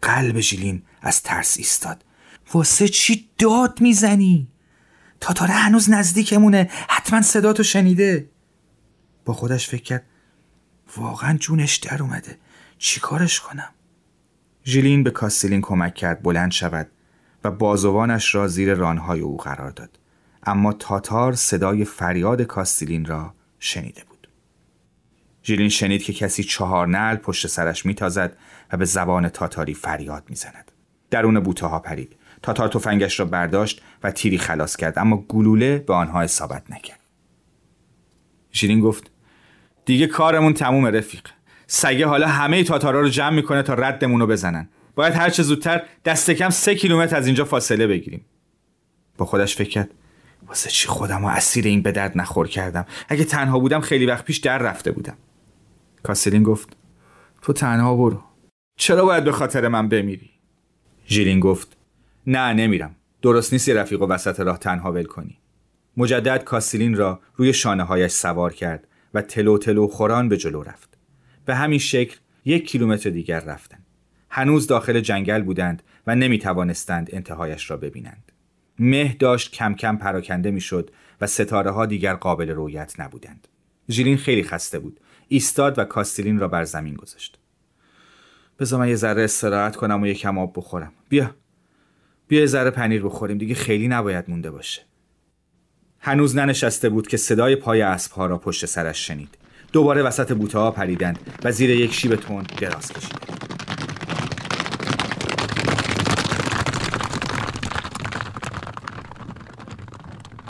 قلب 0.02 0.40
ژیلین 0.40 0.82
از 1.02 1.22
ترس 1.22 1.56
ایستاد. 1.56 2.04
واسه 2.52 2.88
چی 2.88 3.30
داد 3.38 3.80
می‌زنی؟ 3.80 4.48
تاتاره 5.20 5.52
هنوز 5.52 5.90
نزدیکمونه 5.90 6.70
حتما 6.88 7.22
صداتو 7.22 7.62
شنیده. 7.62 8.30
با 9.24 9.34
خودش 9.34 9.68
فکر 9.68 9.82
کرد 9.82 10.06
واقعا 10.96 11.36
جونش 11.36 11.76
در 11.76 12.02
اومده. 12.02 12.38
چی 12.78 13.00
کارش 13.00 13.40
کنم؟ 13.40 13.70
ژیلین 14.64 15.02
به 15.02 15.10
کاستلین 15.10 15.60
کمک 15.60 15.94
کرد 15.94 16.22
بلند 16.22 16.50
شود 16.50 16.90
و 17.44 17.50
بازوانش 17.50 18.34
را 18.34 18.48
زیر 18.48 18.74
رانهای 18.74 19.20
او 19.20 19.36
قرار 19.36 19.70
داد. 19.70 19.98
اما 20.42 20.72
تاتار 20.72 21.32
صدای 21.32 21.84
فریاد 21.84 22.42
کاستلین 22.42 23.04
را 23.04 23.34
شنیده 23.58 24.04
بود. 24.08 24.28
ژیلین 25.44 25.68
شنید 25.68 26.02
که 26.02 26.12
کسی 26.12 26.44
چهار 26.44 26.86
نل 26.86 27.16
پشت 27.16 27.46
سرش 27.46 27.86
میتازد 27.86 28.36
و 28.72 28.76
به 28.76 28.84
زبان 28.84 29.28
تاتاری 29.28 29.74
فریاد 29.74 30.24
می‌زند. 30.28 30.72
درون 31.10 31.40
بوته 31.40 31.66
ها 31.66 31.78
پرید. 31.78 32.16
تاتار 32.42 32.68
تفنگش 32.68 33.20
را 33.20 33.26
برداشت 33.26 33.82
و 34.02 34.10
تیری 34.10 34.38
خلاص 34.38 34.76
کرد 34.76 34.98
اما 34.98 35.16
گلوله 35.16 35.78
به 35.78 35.94
آنها 35.94 36.20
اصابت 36.20 36.70
نکرد. 36.70 37.00
ژیلین 38.52 38.80
گفت 38.80 39.10
دیگه 39.84 40.06
کارمون 40.06 40.54
تموم 40.54 40.86
رفیق. 40.86 41.28
سگه 41.66 42.06
حالا 42.06 42.28
همه 42.28 42.64
تاتارا 42.64 43.00
رو 43.00 43.08
جمع 43.08 43.36
می‌کنه 43.36 43.62
تا 43.62 43.74
ردمون 43.74 44.20
رو 44.20 44.26
بزنن. 44.26 44.68
باید 44.94 45.14
هر 45.14 45.30
چه 45.30 45.42
زودتر 45.42 45.82
دست 46.04 46.30
کم 46.30 46.50
سه 46.50 46.74
کیلومتر 46.74 47.16
از 47.16 47.26
اینجا 47.26 47.44
فاصله 47.44 47.86
بگیریم. 47.86 48.24
با 49.16 49.26
خودش 49.26 49.56
فکر 49.56 49.70
کرد 49.70 49.90
واسه 50.50 50.70
چی 50.70 50.88
خودم 50.88 51.24
و 51.24 51.28
اسیر 51.28 51.66
این 51.66 51.82
به 51.82 51.92
درد 51.92 52.18
نخور 52.18 52.48
کردم؟ 52.48 52.86
اگه 53.08 53.24
تنها 53.24 53.58
بودم 53.58 53.80
خیلی 53.80 54.06
وقت 54.06 54.24
پیش 54.24 54.38
در 54.38 54.58
رفته 54.58 54.92
بودم. 54.92 55.16
کاسلین 56.02 56.42
گفت 56.42 56.76
تو 57.42 57.52
تنها 57.52 57.96
برو. 57.96 58.22
چرا 58.76 59.04
باید 59.04 59.24
به 59.24 59.32
خاطر 59.32 59.68
من 59.68 59.88
بمیری؟ 59.88 60.30
ژیلین 61.08 61.40
گفت 61.40 61.76
نه 62.26 62.52
نمیرم. 62.52 62.96
درست 63.22 63.52
نیست 63.52 63.68
رفیق 63.68 64.02
و 64.02 64.06
وسط 64.06 64.40
راه 64.40 64.58
تنها 64.58 64.92
ول 64.92 65.04
کنی. 65.04 65.38
مجدد 65.96 66.44
کاسیلین 66.44 66.96
را 66.96 67.20
روی 67.36 67.52
شانه 67.52 67.82
هایش 67.82 68.12
سوار 68.12 68.52
کرد 68.52 68.86
و 69.14 69.22
تلو 69.22 69.58
تلو 69.58 69.88
خوران 69.88 70.28
به 70.28 70.36
جلو 70.36 70.62
رفت. 70.62 70.98
به 71.44 71.54
همین 71.54 71.78
شکل 71.78 72.16
یک 72.44 72.68
کیلومتر 72.68 73.10
دیگر 73.10 73.40
رفتند 73.40 73.86
هنوز 74.30 74.66
داخل 74.66 75.00
جنگل 75.00 75.42
بودند 75.42 75.82
و 76.06 76.14
نمی 76.14 76.38
توانستند 76.38 77.08
انتهایش 77.12 77.70
را 77.70 77.76
ببینند. 77.76 78.32
مه 78.80 79.16
داشت 79.18 79.52
کم 79.52 79.74
کم 79.74 79.96
پراکنده 79.96 80.50
می‌شد 80.50 80.90
و 81.20 81.26
ستاره 81.26 81.70
ها 81.70 81.86
دیگر 81.86 82.14
قابل 82.14 82.50
رویت 82.50 83.00
نبودند. 83.00 83.48
ژیلین 83.90 84.16
خیلی 84.16 84.42
خسته 84.42 84.78
بود. 84.78 85.00
ایستاد 85.28 85.78
و 85.78 85.84
کاستیلین 85.84 86.38
را 86.38 86.48
بر 86.48 86.64
زمین 86.64 86.94
گذاشت. 86.94 87.38
بذار 88.58 88.80
من 88.80 88.88
یه 88.88 88.94
ذره 88.94 89.24
استراحت 89.24 89.76
کنم 89.76 90.02
و 90.02 90.06
یکم 90.06 90.38
آب 90.38 90.52
بخورم. 90.56 90.92
بیا. 91.08 91.34
بیا 92.28 92.40
یه 92.40 92.46
ذره 92.46 92.70
پنیر 92.70 93.02
بخوریم. 93.02 93.38
دیگه 93.38 93.54
خیلی 93.54 93.88
نباید 93.88 94.30
مونده 94.30 94.50
باشه. 94.50 94.82
هنوز 95.98 96.36
ننشسته 96.36 96.88
بود 96.88 97.08
که 97.08 97.16
صدای 97.16 97.56
پای 97.56 97.82
اسبها 97.82 98.26
را 98.26 98.38
پشت 98.38 98.66
سرش 98.66 99.06
شنید. 99.06 99.38
دوباره 99.72 100.02
وسط 100.02 100.32
بوته 100.32 100.58
ها 100.58 100.70
پریدند 100.70 101.18
و 101.44 101.52
زیر 101.52 101.70
یک 101.70 101.92
شیب 101.92 102.16
تند 102.16 102.52
دراز 102.60 102.92
کشیدند 102.92 103.69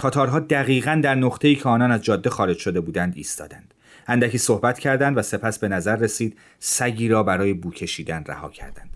تاتارها 0.01 0.41
دقیقا 0.41 1.01
در 1.05 1.15
نقطه‌ای 1.15 1.55
که 1.55 1.69
آنان 1.69 1.93
از 1.93 2.03
جاده 2.03 2.31
خارج 2.31 2.59
شده 2.59 2.81
بودند 2.81 3.13
ایستادند. 3.17 3.75
اندکی 4.07 4.39
صحبت 4.39 4.79
کردند 4.79 5.19
و 5.19 5.23
سپس 5.23 5.59
به 5.59 5.69
نظر 5.69 5.97
رسید 5.97 6.39
سگی 6.59 7.09
را 7.09 7.23
برای 7.23 7.53
بو 7.53 7.71
کشیدن 7.71 8.25
رها 8.27 8.49
کردند. 8.49 8.91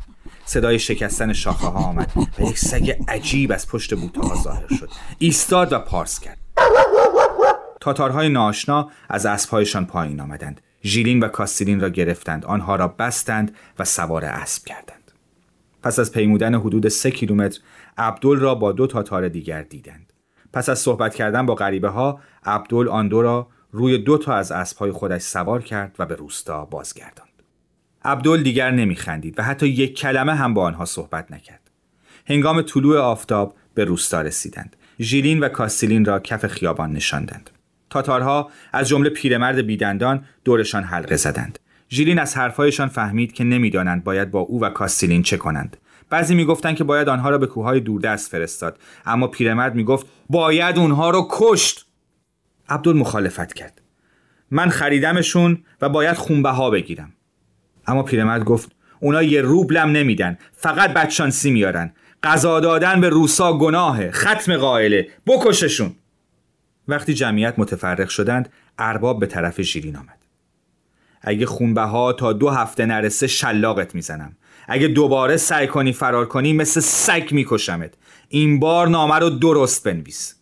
صدای 0.44 0.78
شکستن 0.78 1.32
شاخه 1.32 1.66
ها 1.66 1.78
آمد 1.78 2.12
و 2.38 2.42
یک 2.42 2.58
سگ 2.58 2.96
عجیب 3.08 3.52
از 3.52 3.68
پشت 3.68 3.94
بوته 3.94 4.20
ظاهر 4.42 4.68
شد. 4.78 4.90
ایستاد 5.18 5.72
و 5.72 5.78
پارس 5.78 6.20
کرد. 6.20 6.38
تاتارهای 7.80 8.28
ناشنا 8.28 8.90
از 9.08 9.26
اسبهایشان 9.26 9.86
پایین 9.86 10.20
آمدند. 10.20 10.60
ژیلین 10.84 11.20
و 11.20 11.28
کاستیلین 11.28 11.80
را 11.80 11.88
گرفتند. 11.88 12.44
آنها 12.44 12.76
را 12.76 12.88
بستند 12.88 13.56
و 13.78 13.84
سوار 13.84 14.24
اسب 14.24 14.64
کردند. 14.64 15.12
پس 15.82 15.98
از 15.98 16.12
پیمودن 16.12 16.54
حدود 16.54 16.88
سه 16.88 17.10
کیلومتر 17.10 17.60
عبدل 17.98 18.36
را 18.36 18.54
با 18.54 18.72
دو 18.72 18.86
تاتار 18.86 19.28
دیگر 19.28 19.62
دیدند. 19.62 20.03
پس 20.54 20.68
از 20.68 20.78
صحبت 20.78 21.14
کردن 21.14 21.46
با 21.46 21.54
غریبه 21.54 21.88
ها 21.88 22.20
عبدل 22.44 22.88
آن 22.88 23.08
دو 23.08 23.22
را 23.22 23.48
روی 23.72 23.98
دو 23.98 24.18
تا 24.18 24.34
از 24.34 24.52
اسبهای 24.52 24.92
خودش 24.92 25.22
سوار 25.22 25.62
کرد 25.62 25.96
و 25.98 26.06
به 26.06 26.14
روستا 26.14 26.64
بازگرداند. 26.64 27.28
عبدل 28.04 28.42
دیگر 28.42 28.70
نمیخندید 28.70 29.38
و 29.38 29.42
حتی 29.42 29.68
یک 29.68 29.98
کلمه 29.98 30.34
هم 30.34 30.54
با 30.54 30.62
آنها 30.62 30.84
صحبت 30.84 31.32
نکرد. 31.32 31.70
هنگام 32.26 32.62
طلوع 32.62 32.98
آفتاب 32.98 33.54
به 33.74 33.84
روستا 33.84 34.22
رسیدند. 34.22 34.76
ژیلین 35.00 35.40
و 35.40 35.48
کاستیلین 35.48 36.04
را 36.04 36.20
کف 36.20 36.46
خیابان 36.46 36.92
نشاندند. 36.92 37.50
تاتارها 37.90 38.50
از 38.72 38.88
جمله 38.88 39.10
پیرمرد 39.10 39.58
بیدندان 39.58 40.24
دورشان 40.44 40.84
حلقه 40.84 41.16
زدند. 41.16 41.58
ژیلین 41.90 42.18
از 42.18 42.36
حرفهایشان 42.36 42.88
فهمید 42.88 43.32
که 43.32 43.44
نمی‌دانند 43.44 44.04
باید 44.04 44.30
با 44.30 44.40
او 44.40 44.60
و 44.60 44.70
کاستیلین 44.70 45.22
چه 45.22 45.36
کنند. 45.36 45.76
بعضی 46.14 46.34
می‌گفتند 46.34 46.76
که 46.76 46.84
باید 46.84 47.08
آنها 47.08 47.30
را 47.30 47.38
به 47.38 47.46
کوههای 47.46 47.80
دوردست 47.80 48.30
فرستاد. 48.30 48.78
اما 49.06 49.26
پیرمرد 49.26 49.74
می‌گفت 49.74 50.06
باید 50.30 50.78
اونها 50.78 51.10
رو 51.10 51.28
کشت. 51.30 51.86
عبدال 52.68 52.96
مخالفت 52.96 53.52
کرد. 53.52 53.82
من 54.50 54.68
خریدمشون 54.68 55.64
و 55.80 55.88
باید 55.88 56.16
خونبه 56.16 56.50
ها 56.50 56.70
بگیرم. 56.70 57.12
اما 57.86 58.02
پیرمرد 58.02 58.44
گفت 58.44 58.72
اونا 59.00 59.22
یه 59.22 59.40
روبلم 59.40 59.88
نمیدن. 59.88 60.38
فقط 60.52 60.92
بدشانسی 60.92 61.50
میارن 61.50 61.92
غذا 62.22 62.60
دادن 62.60 63.00
به 63.00 63.08
روسا 63.08 63.58
گناهه. 63.58 64.10
ختم 64.10 64.56
قائله. 64.56 65.08
بکششون. 65.26 65.92
وقتی 66.88 67.14
جمعیت 67.14 67.54
متفرق 67.58 68.08
شدند 68.08 68.52
ارباب 68.78 69.20
به 69.20 69.26
طرف 69.26 69.60
ژیلین 69.60 69.96
آمد. 69.96 70.18
اگه 71.22 71.46
خونبه 71.46 71.82
ها 71.82 72.12
تا 72.12 72.32
دو 72.32 72.50
هفته 72.50 72.86
نرسه 72.86 73.26
شلاقت 73.26 73.94
می‌زنم. 73.94 74.36
اگه 74.68 74.88
دوباره 74.88 75.36
سعی 75.36 75.66
کنی 75.66 75.92
فرار 75.92 76.26
کنی 76.26 76.52
مثل 76.52 76.80
سگ 76.80 77.28
میکشمت 77.30 77.94
این 78.28 78.60
بار 78.60 78.88
نامه 78.88 79.14
رو 79.14 79.30
درست 79.30 79.84
بنویس 79.84 80.34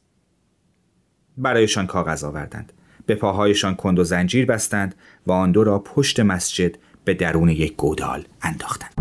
برایشان 1.38 1.86
کاغذ 1.86 2.24
آوردند 2.24 2.72
به 3.06 3.14
پاهایشان 3.14 3.74
کند 3.74 3.98
و 3.98 4.04
زنجیر 4.04 4.46
بستند 4.46 4.94
و 5.26 5.32
آن 5.32 5.52
دو 5.52 5.64
را 5.64 5.78
پشت 5.78 6.20
مسجد 6.20 6.76
به 7.04 7.14
درون 7.14 7.48
یک 7.48 7.76
گودال 7.76 8.24
انداختند 8.42 8.94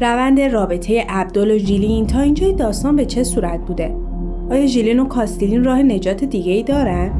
روند 0.00 0.40
رابطه 0.40 1.06
عبدال 1.08 1.50
و 1.50 1.58
ژیلین 1.58 2.06
تا 2.06 2.20
اینجای 2.20 2.52
داستان 2.52 2.96
به 2.96 3.06
چه 3.06 3.24
صورت 3.24 3.60
بوده؟ 3.60 3.96
آیا 4.50 4.66
ژیلین 4.66 5.00
و 5.00 5.08
کاستیلین 5.08 5.64
راه 5.64 5.82
نجات 5.82 6.24
دیگه 6.24 6.52
ای 6.52 6.62
دارن؟ 6.62 7.12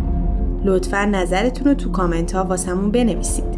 لطفا 0.65 1.05
نظرتون 1.05 1.67
رو 1.67 1.75
تو 1.75 1.91
کامنت 1.91 2.33
ها 2.33 2.45
واسمون 2.45 2.91
بنویسید. 2.91 3.54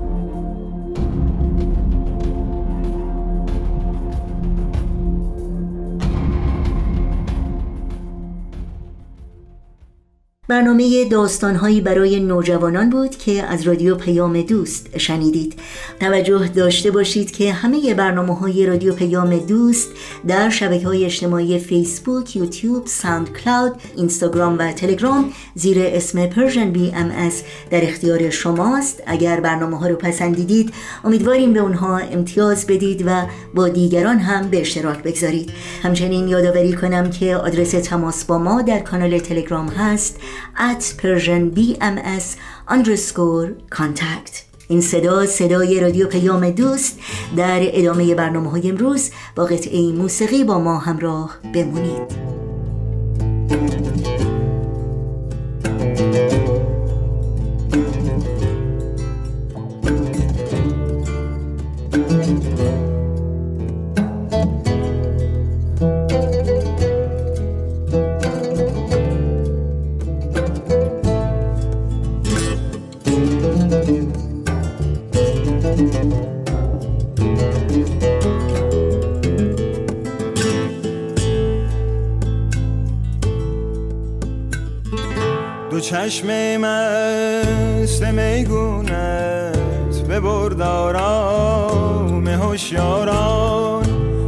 برنامه 10.49 11.05
داستانهایی 11.05 11.81
برای 11.81 12.21
نوجوانان 12.21 12.91
بود 12.91 13.17
که 13.17 13.43
از 13.43 13.63
رادیو 13.63 13.95
پیام 13.95 14.43
دوست 14.43 14.99
شنیدید. 14.99 15.61
توجه 16.01 16.49
داشته 16.49 16.91
باشید 16.91 17.31
که 17.31 17.53
همه 17.53 17.95
برنامه 17.95 18.37
های 18.37 18.67
رادیو 18.67 18.95
پیام 18.95 19.39
دوست 19.39 19.89
در 20.27 20.51
شبکه 20.51 20.87
های 20.87 21.05
اجتماعی 21.05 21.59
فیسبوک، 21.59 22.37
یوتیوب، 22.37 22.87
ساوند 22.87 23.33
کلاود، 23.33 23.73
اینستاگرام 23.97 24.59
و 24.59 24.73
تلگرام 24.73 25.33
زیر 25.55 25.77
اسم 25.81 26.19
ام 26.19 27.11
از 27.11 27.43
در 27.71 27.85
اختیار 27.85 28.31
شماست. 28.31 29.03
اگر 29.07 29.41
برنامه 29.41 29.79
ها 29.79 29.87
رو 29.87 29.97
پسندیدید 29.97 30.73
امیدواریم 31.05 31.53
به 31.53 31.61
اونها 31.61 31.99
امتیاز 31.99 32.67
بدید 32.67 33.03
و 33.07 33.27
با 33.55 33.69
دیگران 33.69 34.19
هم 34.19 34.49
به 34.49 34.61
اشتراک 34.61 35.03
بگذارید. 35.03 35.51
همچنین 35.83 36.29
یادآوری 36.29 36.73
کنم 36.73 37.11
که 37.11 37.37
آدرس 37.37 37.71
تماس 37.71 38.25
با 38.25 38.39
ما 38.39 38.63
در 38.63 38.79
کانال 38.79 39.19
تلگرام 39.19 39.69
هست 39.69 40.17
at 40.57 40.83
Persian 41.03 41.55
BMS 41.57 42.25
underscore 42.69 43.77
contact. 43.79 44.47
این 44.69 44.81
صدا 44.81 45.27
صدای 45.27 45.81
رادیو 45.81 46.07
پیام 46.07 46.51
دوست 46.51 46.99
در 47.37 47.61
ادامه 47.63 48.15
برنامه 48.15 48.51
های 48.51 48.71
امروز 48.71 49.11
با 49.37 49.45
قطعه 49.45 49.93
موسیقی 49.93 50.45
با 50.45 50.59
ما 50.59 50.79
همراه 50.79 51.37
بمونید. 51.55 52.27
چشم 86.07 86.57
مست 86.57 88.03
میگونت 88.03 89.57
به 90.09 90.21
بردارام 90.21 90.69
هوشیاران. 92.29 93.85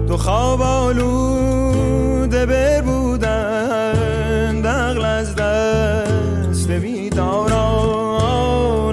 تو 0.09 0.17
خواب 0.17 0.62
آلوده 0.62 2.47
بر 2.47 2.81
بودن 2.83 4.61
دقل 4.61 5.05
از 5.05 5.35
دست 5.35 6.71
بیداران 6.71 7.47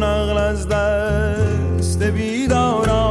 اغل 0.03 0.37
از 0.37 0.67
دست 0.67 2.03
بیداران. 2.03 3.05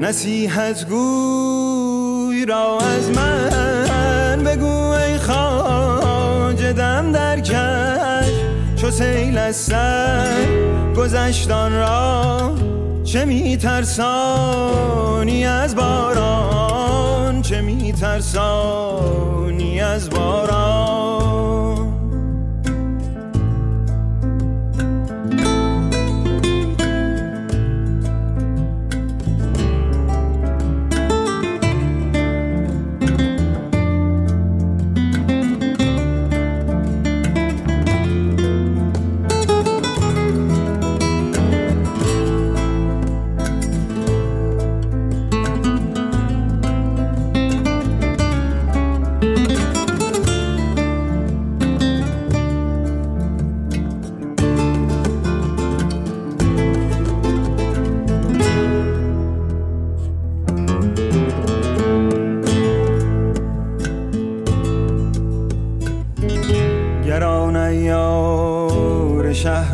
نصیحت 0.00 0.86
گوی 0.88 2.46
را 2.46 2.78
از 2.78 3.10
من 3.10 3.27
سیل 8.98 9.38
از 9.38 9.56
سر 9.56 10.46
گذشتان 10.96 11.72
را 11.72 12.54
چه 13.04 13.24
میترسانی 13.24 14.66
از 15.46 15.76
باران؟ 15.76 17.42
چه 17.42 17.60
میترسانی 17.60 18.70
از 19.80 20.10
باران؟ 20.10 21.57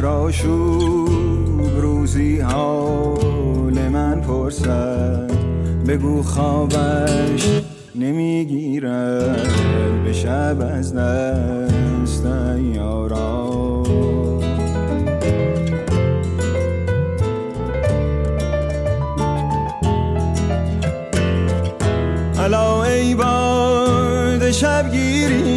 آشوب 0.05 1.81
روزی 1.81 2.41
حال 2.41 3.89
من 3.93 4.21
پرسد. 4.21 5.31
بگو 5.89 6.23
خوابش 6.23 7.63
نمی‌گیرد 7.95 9.49
به 10.05 10.13
شب 10.13 10.57
از 10.61 10.95
دست 10.95 12.25
یارا 12.75 13.55
حالا 22.37 22.85
ای 22.85 23.15
باد 23.15 24.51
شبگیری 24.51 25.54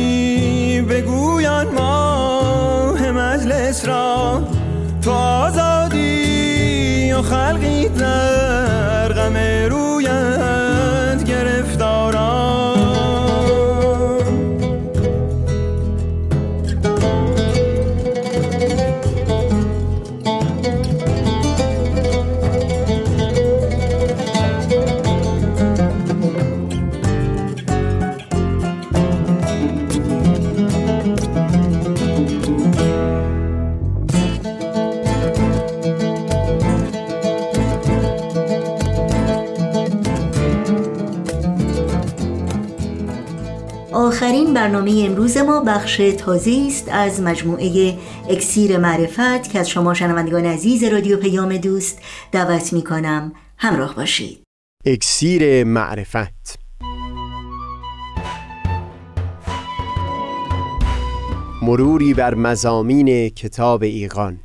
برنامه 44.67 45.03
امروز 45.05 45.37
ما 45.37 45.59
بخش 45.59 45.97
تازه 45.97 46.65
است 46.67 46.89
از 46.91 47.21
مجموعه 47.21 47.97
اکسیر 48.29 48.77
معرفت 48.77 49.51
که 49.51 49.59
از 49.59 49.69
شما 49.69 49.93
شنوندگان 49.93 50.45
عزیز 50.45 50.83
رادیو 50.83 51.17
پیام 51.17 51.57
دوست 51.57 52.01
دعوت 52.31 52.73
می 52.73 52.83
کنم 52.83 53.33
همراه 53.57 53.95
باشید. 53.95 54.43
اکسیر 54.85 55.63
معرفت. 55.63 56.59
مروری 61.61 62.13
بر 62.13 62.35
مزامین 62.35 63.29
کتاب 63.29 63.83
ایقان 63.83 64.39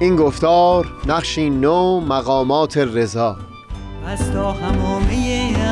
این 0.00 0.16
گفتار 0.16 0.86
نقشی 1.06 1.50
نو 1.50 2.00
مقامات 2.00 2.76
رضا. 2.76 3.36
از 4.08 4.32
تا 4.32 4.52
همامه 4.52 5.07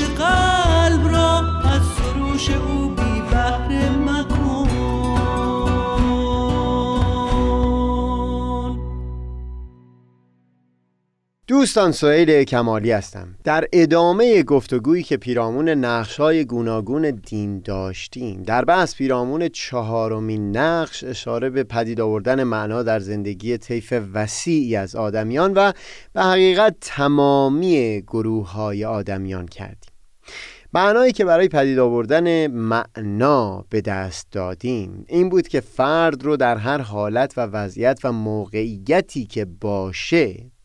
قلب 0.00 1.08
را 1.08 1.38
از 1.64 1.82
سروش 1.96 2.50
او 2.50 2.95
دوستان 11.60 11.92
سویل 11.92 12.44
کمالی 12.44 12.90
هستم. 12.92 13.28
در 13.44 13.64
ادامه 13.72 14.42
گفتگویی 14.42 15.02
که 15.02 15.16
پیرامون 15.16 15.68
نقشهای 15.68 16.44
گوناگون 16.44 17.10
دین 17.10 17.60
داشتیم 17.60 18.42
در 18.42 18.64
بحث 18.64 18.94
پیرامون 18.94 19.48
چهارمین 19.48 20.56
نقش 20.56 21.04
اشاره 21.04 21.50
به 21.50 21.64
پدید 21.64 22.00
آوردن 22.00 22.42
معنا 22.42 22.82
در 22.82 23.00
زندگی 23.00 23.58
طیف 23.58 23.94
وسیعی 24.14 24.76
از 24.76 24.96
آدمیان 24.96 25.52
و 25.54 25.72
به 26.12 26.22
حقیقت 26.22 26.76
تمامی 26.80 28.02
گروه 28.06 28.52
های 28.52 28.84
آدمیان 28.84 29.46
کردیم. 29.46 29.92
معنایی 30.72 31.12
که 31.12 31.24
برای 31.24 31.48
پدید 31.48 31.78
آوردن 31.78 32.46
معنا 32.46 33.64
به 33.70 33.80
دست 33.80 34.28
دادیم 34.32 35.04
این 35.08 35.28
بود 35.28 35.48
که 35.48 35.60
فرد 35.60 36.24
رو 36.24 36.36
در 36.36 36.56
هر 36.56 36.78
حالت 36.78 37.38
و 37.38 37.40
وضعیت 37.40 38.00
و 38.04 38.12
موقعیتی 38.12 39.26
که 39.26 39.44
باشه 39.44 40.55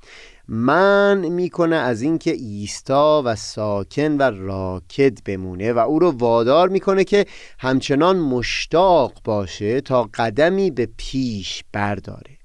من 0.47 1.17
می‌کنه 1.17 1.75
از 1.75 2.01
اینکه 2.01 2.31
ایستا 2.31 3.23
و 3.25 3.35
ساکن 3.35 4.17
و 4.17 4.21
راکد 4.21 5.23
بمونه 5.25 5.73
و 5.73 5.79
او 5.79 5.99
رو 5.99 6.11
وادار 6.11 6.69
می‌کنه 6.69 7.03
که 7.03 7.25
همچنان 7.59 8.19
مشتاق 8.19 9.13
باشه 9.23 9.81
تا 9.81 10.09
قدمی 10.13 10.71
به 10.71 10.89
پیش 10.97 11.63
برداره. 11.73 12.41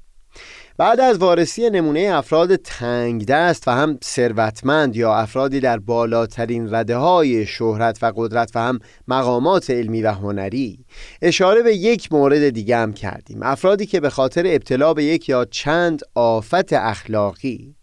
بعد 0.78 1.00
از 1.00 1.18
وارسی 1.18 1.70
نمونه 1.70 2.11
افراد 2.12 2.56
تنگ 2.56 3.26
دست 3.26 3.68
و 3.68 3.70
هم 3.70 3.98
ثروتمند 4.04 4.96
یا 4.96 5.14
افرادی 5.14 5.61
در 5.61 5.78
بالاترین 5.78 6.74
رده 6.74 6.96
های 6.96 7.46
شهرت 7.46 7.98
و 8.02 8.12
قدرت 8.16 8.50
و 8.54 8.59
هم 8.59 8.78
مقامات 9.09 9.70
علمی 9.70 10.02
و 10.02 10.12
هنری 10.12 10.85
اشاره 11.22 11.62
به 11.62 11.76
یک 11.76 12.12
مورد 12.12 12.50
دیگه 12.50 12.76
هم 12.76 12.92
کردیم. 12.92 13.42
افرادی 13.42 13.87
که 13.87 14.00
به 14.00 14.11
خاطر 14.11 14.42
ابتلا 14.46 14.94
به 14.94 15.04
یک 15.04 15.28
یا 15.28 15.44
چند 15.44 16.02
آفت 16.14 16.72
اخلاقی 16.72 17.75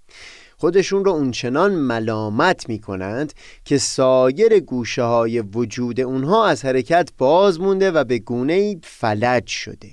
خودشون 0.64 1.06
رو 1.06 1.12
اونچنان 1.12 1.72
ملامت 1.72 2.70
می 2.70 2.80
کنند 2.80 3.34
که 3.66 3.78
سایر 3.78 4.60
گوشه 4.60 5.04
های 5.04 5.40
وجود 5.40 6.02
اونها 6.02 6.48
از 6.48 6.66
حرکت 6.66 7.10
باز 7.18 7.60
مونده 7.60 7.92
و 7.92 8.04
به 8.04 8.20
گونه 8.20 8.76
فلج 8.84 9.48
شده. 9.48 9.90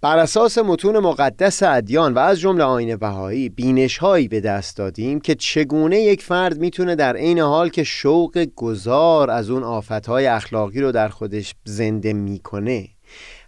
بر 0.00 0.18
اساس 0.18 0.58
متون 0.58 0.98
مقدس 0.98 1.62
ادیان 1.62 2.14
و 2.14 2.18
از 2.18 2.40
جمله 2.40 2.64
آین 2.64 2.96
بهایی 2.96 3.48
بینش 3.48 3.98
هایی 3.98 4.28
به 4.28 4.40
دست 4.40 4.76
دادیم 4.76 5.20
که 5.20 5.34
چگونه 5.34 6.00
یک 6.00 6.22
فرد 6.22 6.58
می‌تونه 6.58 6.94
در 6.94 7.16
عین 7.16 7.38
حال 7.38 7.68
که 7.68 7.84
شوق 7.84 8.46
گذار 8.56 9.30
از 9.30 9.50
اون 9.50 9.62
آفتهای 9.62 10.26
اخلاقی 10.26 10.80
رو 10.80 10.92
در 10.92 11.08
خودش 11.08 11.54
زنده 11.64 12.12
می‌کنه. 12.12 12.88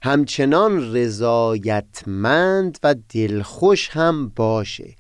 همچنان 0.03 0.97
رضایتمند 0.97 2.79
و 2.83 2.95
دلخوش 3.15 3.89
هم 3.89 4.29
باشه. 4.29 4.95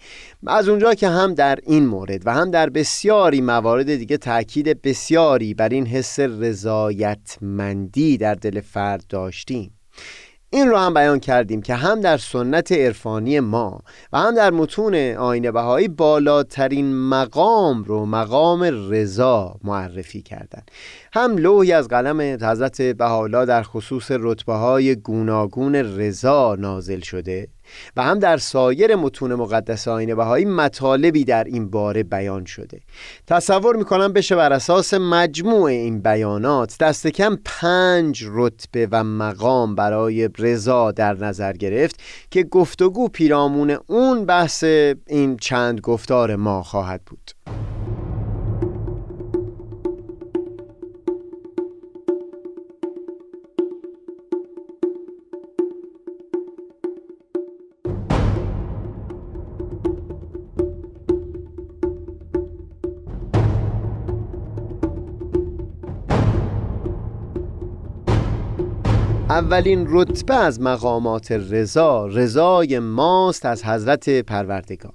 از 0.46 0.68
اونجا 0.68 0.94
که 0.94 1.08
هم 1.08 1.34
در 1.34 1.58
این 1.66 1.86
مورد 1.86 2.26
و 2.26 2.34
هم 2.34 2.50
در 2.50 2.70
بسیاری 2.70 3.40
موارد 3.40 3.96
دیگه 3.96 4.16
تاکید 4.16 4.82
بسیاری 4.82 5.54
بر 5.54 5.68
این 5.68 5.86
حس 5.86 6.20
رضایتمندی 6.20 8.18
در 8.18 8.34
دل 8.34 8.60
فرد 8.60 9.04
داشتیم. 9.08 9.70
این 10.52 10.68
رو 10.68 10.76
هم 10.76 10.94
بیان 10.94 11.20
کردیم 11.20 11.62
که 11.62 11.74
هم 11.74 12.00
در 12.00 12.16
سنت 12.16 12.72
عرفانی 12.72 13.40
ما 13.40 13.80
و 14.12 14.18
هم 14.18 14.34
در 14.34 14.50
متون 14.50 14.94
آین 15.14 15.50
بهایی 15.50 15.88
بالاترین 15.88 16.94
مقام 16.94 17.84
رو 17.84 18.06
مقام 18.06 18.62
رضا 18.90 19.56
معرفی 19.64 20.22
کردن. 20.22 20.62
هم 21.12 21.36
لوحی 21.36 21.72
از 21.72 21.88
قلم 21.88 22.20
حضرت 22.20 22.82
بهاءالله 22.82 23.44
در 23.44 23.62
خصوص 23.62 24.10
رتبه 24.10 24.52
های 24.52 24.96
گوناگون 24.96 25.74
رضا 25.74 26.56
نازل 26.58 27.00
شده. 27.00 27.48
و 27.96 28.02
هم 28.02 28.18
در 28.18 28.36
سایر 28.36 28.96
متون 28.96 29.34
مقدس 29.34 29.88
آین 29.88 30.14
بهایی 30.14 30.44
مطالبی 30.44 31.24
در 31.24 31.44
این 31.44 31.70
باره 31.70 32.02
بیان 32.02 32.44
شده. 32.44 32.80
تصور 33.26 33.76
می‌کنم 33.76 34.12
بشه 34.12 34.36
بر 34.36 34.52
اساس 34.52 34.94
مجموع 34.94 35.64
این 35.64 36.00
بیانات 36.00 36.76
دست 36.80 37.06
کم 37.06 37.38
پنج 37.44 38.24
رتبه 38.28 38.88
و 38.90 39.04
مقام 39.04 39.74
برای 39.74 40.28
رضا 40.38 40.92
در 40.92 41.14
نظر 41.14 41.52
گرفت 41.52 42.00
که 42.30 42.42
گفتگو 42.42 43.08
پیرامون 43.08 43.76
اون 43.86 44.24
بحث 44.24 44.64
این 45.06 45.36
چند 45.36 45.80
گفتار 45.80 46.36
ما 46.36 46.62
خواهد 46.62 47.00
بود. 47.06 47.30
اولین 69.40 69.86
رتبه 69.88 70.34
از 70.34 70.60
مقامات 70.60 71.32
رضا 71.32 72.06
رضای 72.06 72.78
ماست 72.78 73.46
از 73.46 73.64
حضرت 73.64 74.08
پروردگار. 74.08 74.92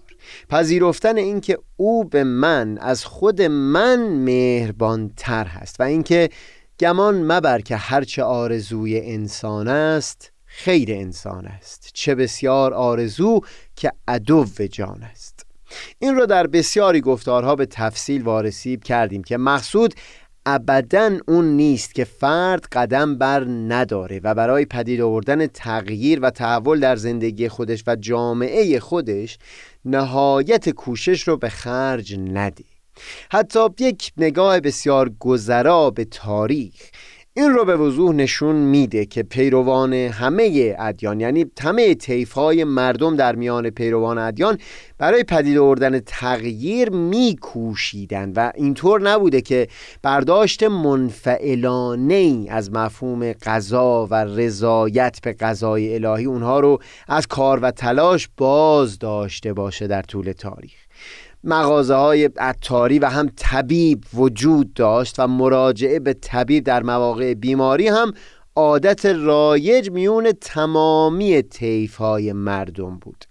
پذیرفتن 0.50 1.18
اینکه 1.18 1.58
او 1.78 2.04
به 2.04 2.24
من 2.24 2.78
از 2.78 3.06
خود 3.06 3.42
من 3.42 4.10
مهربان 4.10 5.12
تر 5.18 5.46
هست 5.46 5.80
و 5.80 5.84
اینکه 5.84 6.30
گمان 6.80 7.32
مبر 7.32 7.62
که 7.62 7.76
هرچه 7.76 8.24
آرزوی 8.24 9.00
انسان 9.00 9.68
است 9.68 10.32
خیر 10.46 10.92
انسان 10.92 11.46
است. 11.46 11.90
چه 11.94 12.16
بسیار 12.16 12.74
آرزو 12.74 13.42
که 13.76 13.92
عدو 14.08 14.46
جان 14.72 15.04
است. 15.12 15.46
این 16.00 16.16
را 16.16 16.26
در 16.26 16.48
بسیاری 16.48 17.02
گفتارها 17.02 17.56
به 17.56 17.66
تفصیل 17.66 18.24
وارسیب 18.24 18.84
کردیم 18.84 19.24
که 19.24 19.38
مقصود 19.38 19.94
ابدا 20.46 21.18
اون 21.28 21.46
نیست 21.46 21.96
که 21.96 22.04
فرد 22.04 22.66
قدم 22.72 23.18
بر 23.18 23.44
نداره 23.44 24.20
و 24.24 24.36
برای 24.36 24.66
پدید 24.66 25.02
آوردن 25.02 25.48
تغییر 25.48 26.20
و 26.20 26.30
تحول 26.30 26.80
در 26.80 26.96
زندگی 26.96 27.50
خودش 27.50 27.84
و 27.88 27.96
جامعه 27.96 28.80
خودش 28.80 29.38
نهایت 29.86 30.70
کوشش 30.70 31.28
رو 31.28 31.38
به 31.38 31.50
خرج 31.50 32.16
نده. 32.20 32.64
حتی 33.32 33.60
یک 33.80 34.12
نگاه 34.18 34.60
بسیار 34.60 35.12
گذرا 35.20 35.90
به 35.90 36.06
تاریخ 36.06 36.82
این 37.38 37.50
رو 37.50 37.66
به 37.66 37.76
وضوح 37.78 38.16
نشون 38.16 38.56
میده 38.56 39.06
که 39.06 39.24
پیروان 39.24 39.94
همه 39.94 40.76
ادیان 40.80 41.20
یعنی 41.20 41.46
همه 41.62 41.98
های 42.36 42.64
مردم 42.64 43.16
در 43.16 43.36
میان 43.36 43.70
پیروان 43.70 44.18
ادیان 44.18 44.58
برای 44.98 45.24
پدید 45.24 45.58
آوردن 45.58 46.00
تغییر 46.00 46.90
میکوشیدند 46.90 48.34
و 48.36 48.52
اینطور 48.56 49.02
نبوده 49.02 49.42
که 49.42 49.68
برداشت 50.02 50.64
منفعلانه 50.64 52.14
ای 52.14 52.50
از 52.50 52.72
مفهوم 52.72 53.32
قضا 53.32 54.08
و 54.12 54.16
رضایت 54.16 55.20
به 55.24 55.34
قضای 55.34 55.96
الهی 55.96 56.26
اونها 56.26 56.60
رو 56.60 56.80
از 57.08 57.28
کار 57.28 57.60
و 57.60 57.72
تلاش 57.72 58.30
باز 58.38 59.00
داشته 59.00 59.54
باشه 59.54 59.88
در 59.88 60.02
طول 60.02 60.32
تاریخ. 60.32 60.85
مغازه 61.46 61.96
های 61.96 62.30
عطاری 62.38 63.00
و 63.00 63.06
هم 63.06 63.30
طبیب 63.36 64.04
وجود 64.14 64.74
داشت 64.74 65.20
و 65.20 65.28
مراجعه 65.28 66.00
به 66.00 66.14
طبیب 66.14 66.64
در 66.64 66.84
مواقع 66.84 67.34
بیماری 67.34 67.88
هم 67.88 68.12
عادت 68.56 69.06
رایج 69.06 69.92
میون 69.92 70.32
تمامی 70.42 71.42
طیف 71.42 71.96
های 71.96 72.34
مردم 72.34 72.98
بود. 72.98 73.26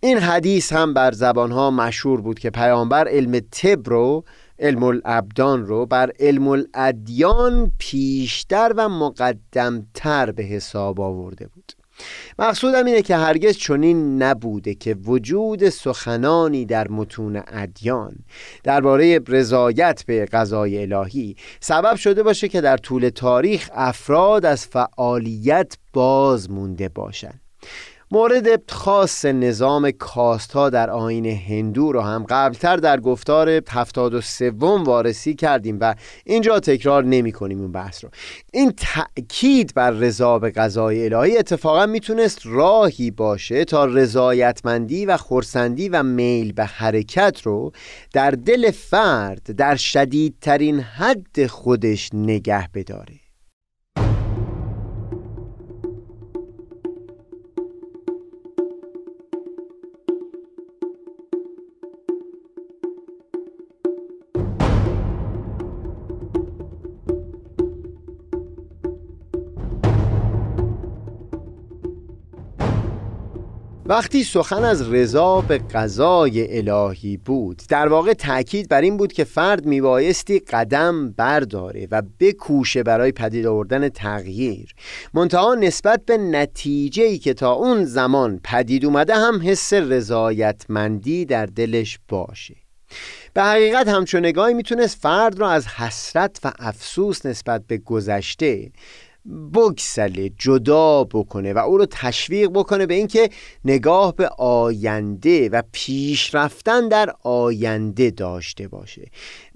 این 0.00 0.18
حدیث 0.18 0.72
هم 0.72 0.94
بر 0.94 1.12
زبانها 1.12 1.70
مشهور 1.70 2.20
بود 2.20 2.38
که 2.38 2.50
پیامبر 2.50 3.08
علم 3.08 3.40
طب 3.40 3.88
رو 3.88 4.24
علم 4.58 4.82
الابدان 4.82 5.66
رو 5.66 5.86
بر 5.86 6.12
علم 6.20 6.48
الادیان 6.48 7.72
پیشتر 7.78 8.72
و 8.76 8.88
مقدمتر 8.88 10.32
به 10.32 10.42
حساب 10.42 11.00
آورده 11.00 11.46
بود. 11.46 11.72
مقصودم 12.38 12.84
اینه 12.84 13.02
که 13.02 13.16
هرگز 13.16 13.56
چنین 13.56 14.22
نبوده 14.22 14.74
که 14.74 14.94
وجود 14.94 15.68
سخنانی 15.68 16.64
در 16.64 16.88
متون 16.88 17.42
ادیان 17.46 18.16
درباره 18.64 19.20
رضایت 19.28 20.04
به 20.06 20.24
قضای 20.24 20.82
الهی 20.82 21.36
سبب 21.60 21.96
شده 21.96 22.22
باشه 22.22 22.48
که 22.48 22.60
در 22.60 22.76
طول 22.76 23.08
تاریخ 23.08 23.70
افراد 23.74 24.46
از 24.46 24.66
فعالیت 24.66 25.76
باز 25.92 26.50
مونده 26.50 26.88
باشند. 26.88 27.40
مورد 28.12 28.70
خاص 28.70 29.24
نظام 29.24 29.90
کاست 29.90 30.52
ها 30.52 30.70
در 30.70 30.90
آین 30.90 31.26
هندو 31.26 31.92
رو 31.92 32.00
هم 32.00 32.24
قبلتر 32.28 32.76
در 32.76 33.00
گفتار 33.00 33.62
73 33.70 34.50
وارسی 34.50 35.34
کردیم 35.34 35.78
و 35.80 35.94
اینجا 36.24 36.60
تکرار 36.60 37.04
نمی 37.04 37.32
کنیم 37.32 37.60
اون 37.60 37.72
بحث 37.72 38.04
رو. 38.04 38.10
این 38.52 38.72
تأکید 38.76 39.74
بر 39.74 39.90
رضا 39.90 40.38
به 40.38 40.50
قضای 40.50 41.04
الهی 41.04 41.38
اتفاقا 41.38 41.86
می‌تونست 41.86 42.40
راهی 42.44 43.10
باشه 43.10 43.64
تا 43.64 43.84
رضایتمندی 43.84 45.06
و 45.06 45.16
خورسندی 45.16 45.88
و 45.88 46.02
میل 46.02 46.52
به 46.52 46.64
حرکت 46.64 47.40
رو 47.42 47.72
در 48.12 48.30
دل 48.30 48.70
فرد 48.70 49.56
در 49.56 49.76
شدیدترین 49.76 50.80
حد 50.80 51.46
خودش 51.46 52.10
نگه 52.14 52.68
بداره. 52.74 53.21
وقتی 73.92 74.24
سخن 74.24 74.64
از 74.64 74.92
رضا 74.92 75.40
به 75.40 75.58
قضای 75.58 76.58
الهی 76.58 77.16
بود 77.16 77.62
در 77.68 77.88
واقع 77.88 78.12
تأکید 78.12 78.68
بر 78.68 78.80
این 78.80 78.96
بود 78.96 79.12
که 79.12 79.24
فرد 79.24 79.66
میبایستی 79.66 80.38
قدم 80.38 81.10
برداره 81.10 81.88
و 81.90 82.02
بکوشه 82.20 82.82
برای 82.82 83.12
پدید 83.12 83.46
آوردن 83.46 83.88
تغییر. 83.88 84.74
منتها 85.14 85.54
نسبت 85.54 86.04
به 86.04 86.18
نتیجه 86.18 87.02
ای 87.02 87.18
که 87.18 87.34
تا 87.34 87.52
اون 87.52 87.84
زمان 87.84 88.40
پدید 88.44 88.84
اومده 88.84 89.14
هم 89.14 89.40
حس 89.44 89.72
رضایتمندی 89.72 91.24
در 91.24 91.46
دلش 91.46 91.98
باشه. 92.08 92.56
به 93.34 93.42
حقیقت 93.42 93.88
همچون 93.88 94.26
نگاهی 94.26 94.54
می‌تونست 94.54 94.98
فرد 95.02 95.38
را 95.38 95.50
از 95.50 95.66
حسرت 95.66 96.40
و 96.44 96.52
افسوس 96.58 97.26
نسبت 97.26 97.66
به 97.66 97.78
گذشته 97.78 98.72
بگسله 99.54 100.30
جدا 100.38 101.04
بکنه 101.04 101.52
و 101.52 101.58
او 101.58 101.78
رو 101.78 101.86
تشویق 101.90 102.50
بکنه 102.50 102.86
به 102.86 102.94
اینکه 102.94 103.30
نگاه 103.64 104.16
به 104.16 104.28
آینده 104.38 105.48
و 105.48 105.62
پیش 105.72 106.34
رفتن 106.34 106.88
در 106.88 107.14
آینده 107.22 108.10
داشته 108.10 108.68
باشه. 108.68 109.04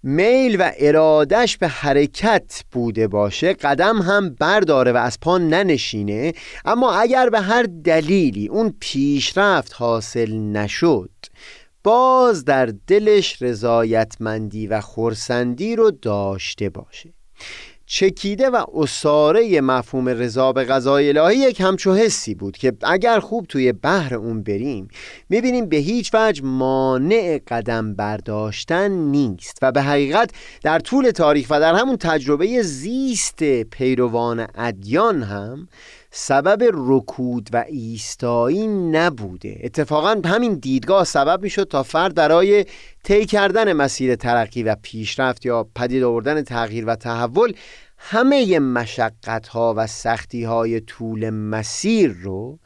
میل 0.03 0.57
و 0.61 0.73
ارادش 0.79 1.59
به 1.59 1.69
حرکت 1.69 2.65
بوده 2.71 3.09
باشه 3.09 3.53
قدم 3.53 4.03
هم 4.03 4.35
برداره 4.35 4.93
و 4.93 4.97
از 4.97 5.21
پا 5.21 5.39
ننشینه 5.39 6.33
اما 6.65 6.93
اگر 6.93 7.31
به 7.31 7.41
هر 7.41 7.63
دلیلی 7.63 8.49
اون 8.49 8.75
پیشرفت 8.81 9.75
حاصل 9.75 10.33
نشد 10.33 11.11
باز 11.85 12.45
در 12.45 12.73
دلش 12.87 13.43
رضایتمندی 13.43 14.67
و 14.67 14.81
خورسندی 14.81 15.77
رو 15.77 15.91
داشته 15.91 16.69
باشه. 16.69 17.13
چکیده 17.87 18.51
و 18.51 18.65
اصاره 18.75 19.61
مفهوم 19.61 20.09
رضا 20.09 20.53
به 20.53 20.65
غذای 20.65 21.19
الهی 21.19 21.37
یک 21.37 21.61
همچو 21.61 21.95
حسی 21.95 22.35
بود 22.35 22.57
که 22.57 22.73
اگر 22.83 23.21
خوب 23.21 23.47
توی 23.47 23.73
بحر 23.73 24.15
اون 24.15 24.43
بریم 24.43 24.89
می‌بینیم 25.29 25.67
به 25.67 25.77
هیچ 25.77 26.11
وجه 26.15 26.45
مانع 26.45 27.41
قدم 27.49 27.95
برداشتن 27.95 28.91
نیست 28.91 29.59
و 29.63 29.73
به 29.73 29.83
حقیقت 29.83 30.31
در 30.63 30.79
طول 30.79 31.11
تاریخ 31.11 31.47
و 31.51 31.61
در 31.61 31.75
همون 31.75 31.97
تجربه 31.97 32.63
زیست 32.63 33.63
پیروان 33.63 34.47
ادیان 34.55 35.23
هم 35.23 35.69
سبب 36.19 36.71
رکود 36.73 37.49
و 37.53 37.65
ایستایی 37.69 38.67
نبوده. 38.67 39.61
اتفاقا 39.63 40.21
همین 40.25 40.55
دیدگاه 40.55 41.05
سبب 41.05 41.43
می‌شد 41.43 41.65
تا 41.65 41.83
فرد 41.83 42.15
برای 42.15 42.65
طی 43.05 43.27
کردن 43.27 43.73
مسیر 43.73 44.15
ترقی 44.15 44.63
و 44.63 44.77
پیشرفت 44.83 45.47
یا 45.47 45.69
پدید 45.75 46.03
آوردن 46.03 46.43
تغییر 46.43 46.85
و 46.87 46.97
تحول 46.97 47.53
همه 47.99 48.59
مشقت 48.59 49.49
ها 49.49 49.75
و 49.77 49.87
سختی 49.87 50.45
های 50.45 50.81
طول 50.81 51.31
مسیر 51.31 52.17
رو 52.23 52.59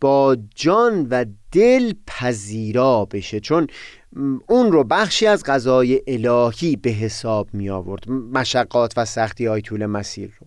با 0.00 0.36
جان 0.54 1.06
و 1.10 1.24
دل 1.52 1.92
پذیرا 2.06 3.04
بشه. 3.04 3.40
چون 3.40 3.66
اون 4.48 4.72
رو 4.72 4.84
بخشی 4.84 5.26
از 5.26 5.44
غذای 5.44 6.02
الهی 6.06 6.76
به 6.76 6.90
حساب 6.90 7.48
می 7.52 7.70
آورد 7.70 8.10
مشقات 8.10 8.94
و 8.96 9.04
سختی 9.04 9.46
های 9.46 9.62
طول 9.62 9.86
مسیر 9.86 10.32
رو. 10.40 10.46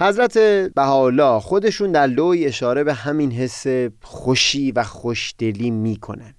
حضرت 0.00 0.38
بهاءالله 0.74 1.40
خودشون 1.40 1.92
در 1.92 2.06
لوی 2.06 2.46
اشاره 2.46 2.84
به 2.84 2.94
همین 2.94 3.32
حس 3.32 3.66
خوشی 4.02 4.72
و 4.72 4.82
خوشدلی 4.82 5.70
می‌کنن. 5.70 6.34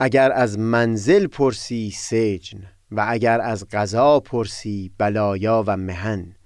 اگر 0.00 0.32
از 0.32 0.58
منزل 0.58 1.26
پرسی 1.26 1.90
سجن 1.90 2.58
و 2.90 3.06
اگر 3.08 3.40
از 3.40 3.68
غذا 3.68 4.20
پرسی 4.20 4.92
بلایا 4.98 5.64
و 5.66 5.76
مهن 5.76 6.36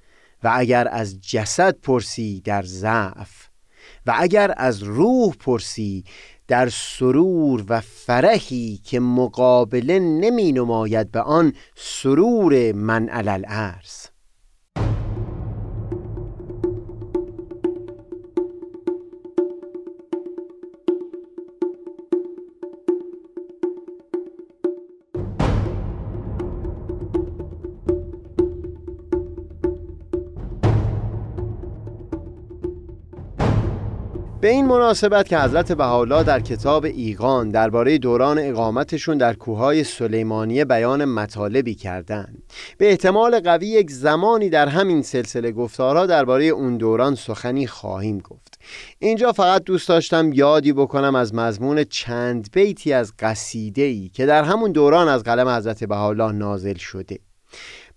و 0.44 0.52
اگر 0.54 0.88
از 0.90 1.20
جسد 1.20 1.80
پرسی 1.80 2.40
در 2.40 2.62
ضعف 2.62 3.48
و 4.06 4.14
اگر 4.16 4.54
از 4.56 4.82
روح 4.82 5.34
پرسی 5.34 6.04
در 6.48 6.68
سرور 6.68 7.64
و 7.68 7.80
فرحی 7.80 8.80
که 8.84 9.00
مقابله 9.00 9.98
نمی 9.98 10.52
نماید 10.52 11.10
به 11.10 11.20
آن 11.20 11.52
سرور 11.76 12.72
من 12.72 13.08
علل 13.08 13.44
به 34.48 34.54
این 34.54 34.66
مناسبت 34.66 35.28
که 35.28 35.38
حضرت 35.38 35.72
بهاءالله 35.72 36.22
در 36.22 36.40
کتاب 36.40 36.84
ایقان 36.84 37.50
درباره 37.50 37.98
دوران 37.98 38.38
اقامتشون 38.38 39.18
در 39.18 39.34
کوههای 39.34 39.84
سلیمانیه 39.84 40.64
بیان 40.64 41.04
مطالبی 41.04 41.74
کردند. 41.74 42.42
به 42.78 42.90
احتمال 42.90 43.40
قوی 43.40 43.66
یک 43.66 43.90
زمانی 43.90 44.48
در 44.48 44.68
همین 44.68 45.02
سلسله 45.02 45.52
گفتارها 45.52 46.06
درباره 46.06 46.44
اون 46.44 46.76
دوران 46.76 47.14
سخنی 47.14 47.66
خواهیم 47.66 48.18
گفت. 48.18 48.58
اینجا 48.98 49.32
فقط 49.32 49.64
دوست 49.64 49.88
داشتم 49.88 50.32
یادی 50.32 50.72
بکنم 50.72 51.14
از 51.14 51.34
مضمون 51.34 51.84
چند 51.84 52.48
بیتی 52.52 52.92
از 52.92 53.12
قصیده 53.18 54.08
که 54.08 54.26
در 54.26 54.42
همون 54.42 54.72
دوران 54.72 55.08
از 55.08 55.22
قلم 55.22 55.48
حضرت 55.48 55.84
بهاءالله 55.84 56.32
نازل 56.32 56.76
شده. 56.76 57.18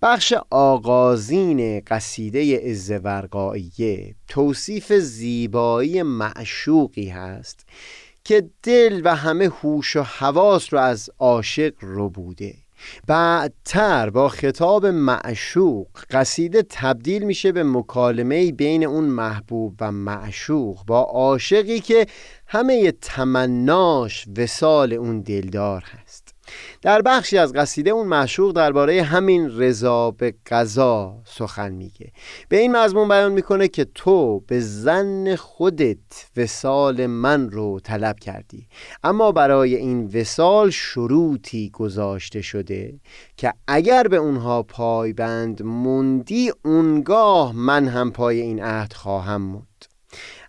بخش 0.04 0.34
آغازین 0.50 1.80
قصیده 1.80 2.64
ازورقاییه 2.70 4.16
توصیف 4.28 4.94
زیبایی 4.94 6.04
معشوقی 6.04 7.10
هست 7.10 7.66
که 8.24 8.50
دل 8.64 9.02
و 9.06 9.16
همه 9.16 9.46
هوش 9.46 9.96
و 9.96 10.02
حواس 10.02 10.74
رو 10.74 10.80
از 10.80 11.10
عاشق 11.20 11.74
رو 11.80 12.10
بوده. 12.10 12.54
بعدتر 13.08 14.10
با 14.10 14.30
خطاب 14.30 14.86
معشوق 14.86 15.88
قصیده 16.12 16.64
تبدیل 16.70 17.24
میشه 17.24 17.52
به 17.52 17.64
مکالمه 17.64 18.52
بین 18.52 18.84
اون 18.84 19.04
محبوب 19.04 19.76
و 19.82 19.92
معشوق 19.92 20.86
با 20.86 21.02
عاشقی 21.02 21.80
که 21.80 22.06
همه 22.48 22.92
تمناش 22.92 24.26
وسال 24.38 24.94
اون 24.94 25.22
دلدار 25.22 25.84
هست. 25.86 26.01
در 26.82 27.02
بخشی 27.02 27.38
از 27.38 27.54
قصیده 27.54 27.90
اون 27.90 28.08
معشوق 28.08 28.52
درباره 28.52 29.04
همین 29.04 29.60
رضا 29.60 30.12
به 30.12 30.34
قضا 30.48 31.18
سخن 31.26 31.72
میگه. 31.72 32.12
به 32.50 32.58
این 32.58 32.78
مضمون 32.78 33.08
بیان 33.08 33.32
می‌کنه 33.32 33.68
که 33.68 33.86
تو 33.96 34.40
به 34.40 34.60
زن 34.60 35.36
خودت 35.36 35.98
وسال 36.38 37.06
من 37.06 37.50
رو 37.50 37.80
طلب 37.80 38.20
کردی. 38.20 38.68
اما 39.04 39.32
برای 39.32 39.76
این 39.76 40.12
وسال 40.14 40.70
شروطی 40.70 41.70
گذاشته 41.70 42.42
شده 42.42 43.00
که 43.38 43.54
اگر 43.68 44.08
به 44.08 44.18
اونها 44.18 44.64
پایبند 44.64 45.64
موندی 45.64 46.52
اونگاه 46.66 47.56
من 47.56 47.88
هم 47.88 48.12
پای 48.12 48.42
این 48.42 48.64
عهد 48.64 48.94
خواهم 48.94 49.42
موند. 49.42 49.71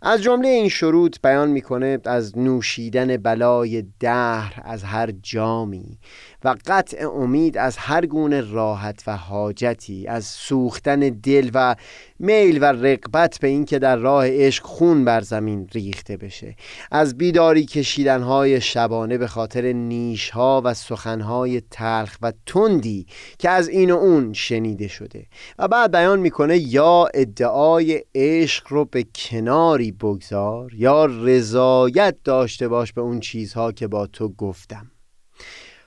از 0.03 0.23
جمله 0.23 0.49
این 0.49 0.69
شروط 0.69 1.17
بیان 1.23 1.51
می‌کنه 1.51 1.99
از 2.05 2.39
نوشیدن 2.39 3.17
بلای 3.17 3.85
دهر 4.01 4.61
از 4.65 4.85
هر 4.85 5.11
جامی. 5.23 5.99
و 6.45 6.57
قطع 6.67 7.09
امید 7.09 7.59
از 7.59 7.77
هر 7.77 8.07
گونه 8.07 8.41
راحت 8.41 9.03
و 9.07 9.17
حاجتی 9.17 10.07
از 10.07 10.25
سوختن 10.25 11.01
دل 11.01 11.51
و 11.55 11.77
میل 12.19 12.63
و 12.63 12.65
رقبت 12.65 13.39
به 13.41 13.49
اینکه 13.49 13.79
در 13.79 13.97
راه 13.97 14.29
عشق 14.29 14.65
خون 14.65 15.05
بر 15.05 15.21
زمین 15.21 15.69
ریخته 15.73 16.17
بشه. 16.17 16.57
از 16.91 17.19
بیداری 17.19 17.67
کشیدنهای 17.67 18.61
شبانه 18.61 19.19
به 19.19 19.27
خاطر 19.27 19.73
نیشها 19.73 20.63
و 20.65 20.75
سخنهای 20.75 21.63
تلخ 21.71 22.17
و 22.23 22.33
تندی 22.47 23.07
که 23.39 23.51
از 23.51 23.69
این 23.69 23.91
و 23.91 23.97
اون 23.97 24.33
شنیده 24.33 24.89
شده. 24.89 25.27
و 25.59 25.69
بعد 25.69 25.93
بیان 25.93 26.21
می‌کنه 26.21 26.59
یا 26.59 27.09
ادعای 27.15 28.03
عشق 28.15 28.67
رو 28.69 28.85
به 28.85 29.07
کناری 29.15 29.93
بگذار 29.93 30.75
یا 30.75 31.05
رضایت 31.05 32.17
داشته 32.25 32.69
باش 32.69 32.93
به 32.93 33.01
اون 33.01 33.21
چیزها 33.21 33.73
که 33.73 33.89
با 33.89 34.07
تو 34.07 34.29
گفتم. 34.29 34.92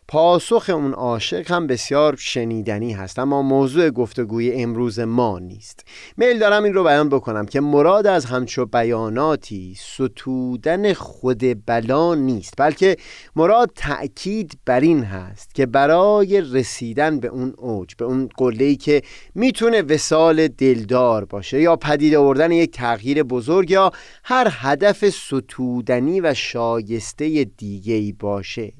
پاسخ 0.08 0.70
اون 0.70 0.94
عاشق 0.94 1.52
هم 1.52 1.68
بسیار 1.68 2.16
شنیدنی 2.16 2.94
هست 2.94 3.20
اما 3.20 3.42
موضوع 3.42 3.90
گفتگوی 3.90 4.52
امروز 4.54 5.00
ما 5.00 5.40
نیست. 5.40 5.86
میل 6.18 6.40
دارم 6.40 6.64
این 6.64 6.74
رو 6.74 6.84
بیان 6.84 7.10
بکنم 7.10 7.46
که 7.46 7.62
مراد 7.62 8.08
از 8.08 8.26
همچو 8.26 8.66
بیاناتی 8.66 9.76
ستودن 9.80 10.94
خود 10.94 11.66
بلا 11.66 12.16
نیست 12.16 12.54
بلکه 12.58 12.98
مراد 13.36 13.72
تأکید 13.76 14.60
بر 14.66 14.80
این 14.80 15.04
هست 15.04 15.56
که 15.56 15.66
برای 15.66 16.42
رسیدن 16.42 17.20
به 17.20 17.28
اون 17.28 17.54
اوج 17.58 17.96
به 17.96 18.06
اون 18.06 18.30
قله‌ای 18.38 18.76
که 18.76 19.02
می‌تونه 19.36 19.82
وسال 19.82 20.48
دلدار 20.48 21.26
باشه 21.26 21.62
یا 21.62 21.76
پدید 21.76 22.16
آوردن 22.16 22.52
یک 22.52 22.72
تغییر 22.72 23.24
بزرگ 23.24 23.72
یا 23.72 23.92
هر 24.24 24.48
هدف 24.52 25.10
ستودنی 25.10 26.22
و 26.22 26.34
شایسته 26.34 27.44
دیگه‌ای 27.44 28.12
باشه. 28.12 28.74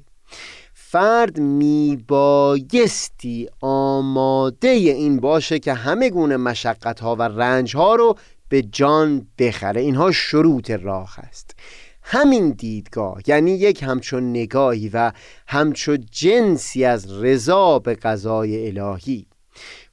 فرد 0.88 1.38
میبایستی 1.40 2.78
آماده 3.60 4.68
این 4.68 5.20
باشه 5.20 5.58
که 5.58 5.74
همه 5.74 6.10
گونه 6.10 6.36
مشقت 6.36 7.00
ها 7.00 7.16
و 7.16 7.22
رنج 7.22 7.76
ها 7.76 7.94
رو 7.94 8.16
به 8.48 8.62
جان 8.62 9.26
بخره. 9.38 9.80
اینها 9.80 10.12
شروط 10.12 10.70
راه 10.70 11.18
است. 11.18 11.54
همین 12.02 12.50
دیدگاه 12.50 13.20
یعنی 13.26 13.50
یک 13.50 13.82
همچون 13.82 14.30
نگاهی 14.30 14.88
و 14.88 15.12
همچون 15.46 16.06
جنسی 16.10 16.84
از 16.84 17.12
رضا 17.12 17.78
به 17.78 17.94
قضای 17.94 18.78
الهی. 18.78 19.26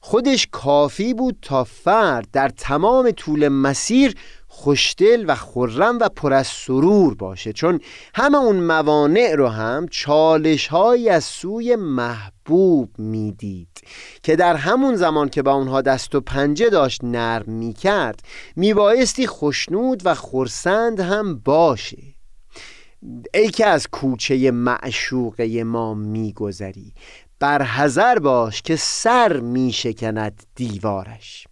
خودش 0.00 0.48
کافی 0.52 1.14
بود 1.14 1.36
تا 1.42 1.64
فرد 1.64 2.28
در 2.32 2.48
تمام 2.48 3.10
طول 3.10 3.48
مسیر 3.48 4.14
خوشدل 4.56 5.24
و 5.28 5.34
خرم 5.34 5.98
و 5.98 6.08
پر 6.08 6.32
از 6.32 6.46
سرور 6.46 7.14
باشه. 7.14 7.52
چون 7.52 7.80
همه 8.14 8.38
اون 8.38 8.56
موانع 8.56 9.34
رو 9.34 9.48
هم 9.48 9.88
چالش 9.90 10.66
های 10.66 11.08
از 11.08 11.24
سوی 11.24 11.76
محبوب 11.76 12.98
می‌دید 12.98 13.80
که 14.22 14.36
در 14.36 14.56
همون 14.56 14.96
زمان 14.96 15.28
که 15.28 15.42
با 15.42 15.52
اونها 15.52 15.82
دست 15.82 16.14
و 16.14 16.20
پنجه 16.20 16.70
داشت 16.70 17.04
نرم 17.04 17.52
می‌کرد 17.52 18.20
میبایستی 18.56 19.26
خوشنود 19.26 20.02
و 20.04 20.14
خورسند 20.14 21.00
هم 21.00 21.38
باشه. 21.38 22.02
ای 23.34 23.48
که 23.48 23.66
از 23.66 23.88
کوچه 23.88 24.50
معشوقه 24.50 25.64
ما 25.64 25.94
میگذری 25.94 26.92
بر 27.38 27.62
حذر 27.62 28.18
باش 28.18 28.62
که 28.62 28.76
سر 28.76 29.40
میشکند 29.40 30.42
دیوارش. 30.54 31.46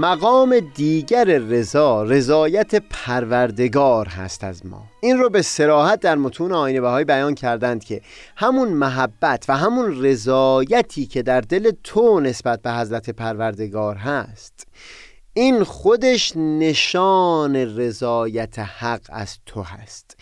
مقام 0.00 0.60
دیگر 0.60 1.24
رضا 1.24 2.02
رضایت 2.02 2.74
پروردگار 2.74 4.08
هست 4.08 4.44
از 4.44 4.66
ما. 4.66 4.84
این 5.00 5.18
رو 5.18 5.30
به 5.30 5.42
سراحت 5.42 6.00
در 6.00 6.14
متون 6.14 6.52
آینه 6.52 6.80
بهایی 6.80 7.04
بیان 7.04 7.34
کردند 7.34 7.84
که 7.84 8.00
همون 8.36 8.68
محبت 8.68 9.44
و 9.48 9.56
همون 9.56 10.04
رضایتی 10.04 11.06
که 11.06 11.22
در 11.22 11.40
دل 11.40 11.70
تو 11.84 12.20
نسبت 12.20 12.62
به 12.62 12.72
حضرت 12.72 13.10
پروردگار 13.10 13.96
هست 13.96 14.66
این 15.34 15.64
خودش 15.64 16.32
نشان 16.36 17.56
رضایت 17.56 18.58
حق 18.58 19.02
از 19.08 19.38
تو 19.46 19.62
هست. 19.62 20.16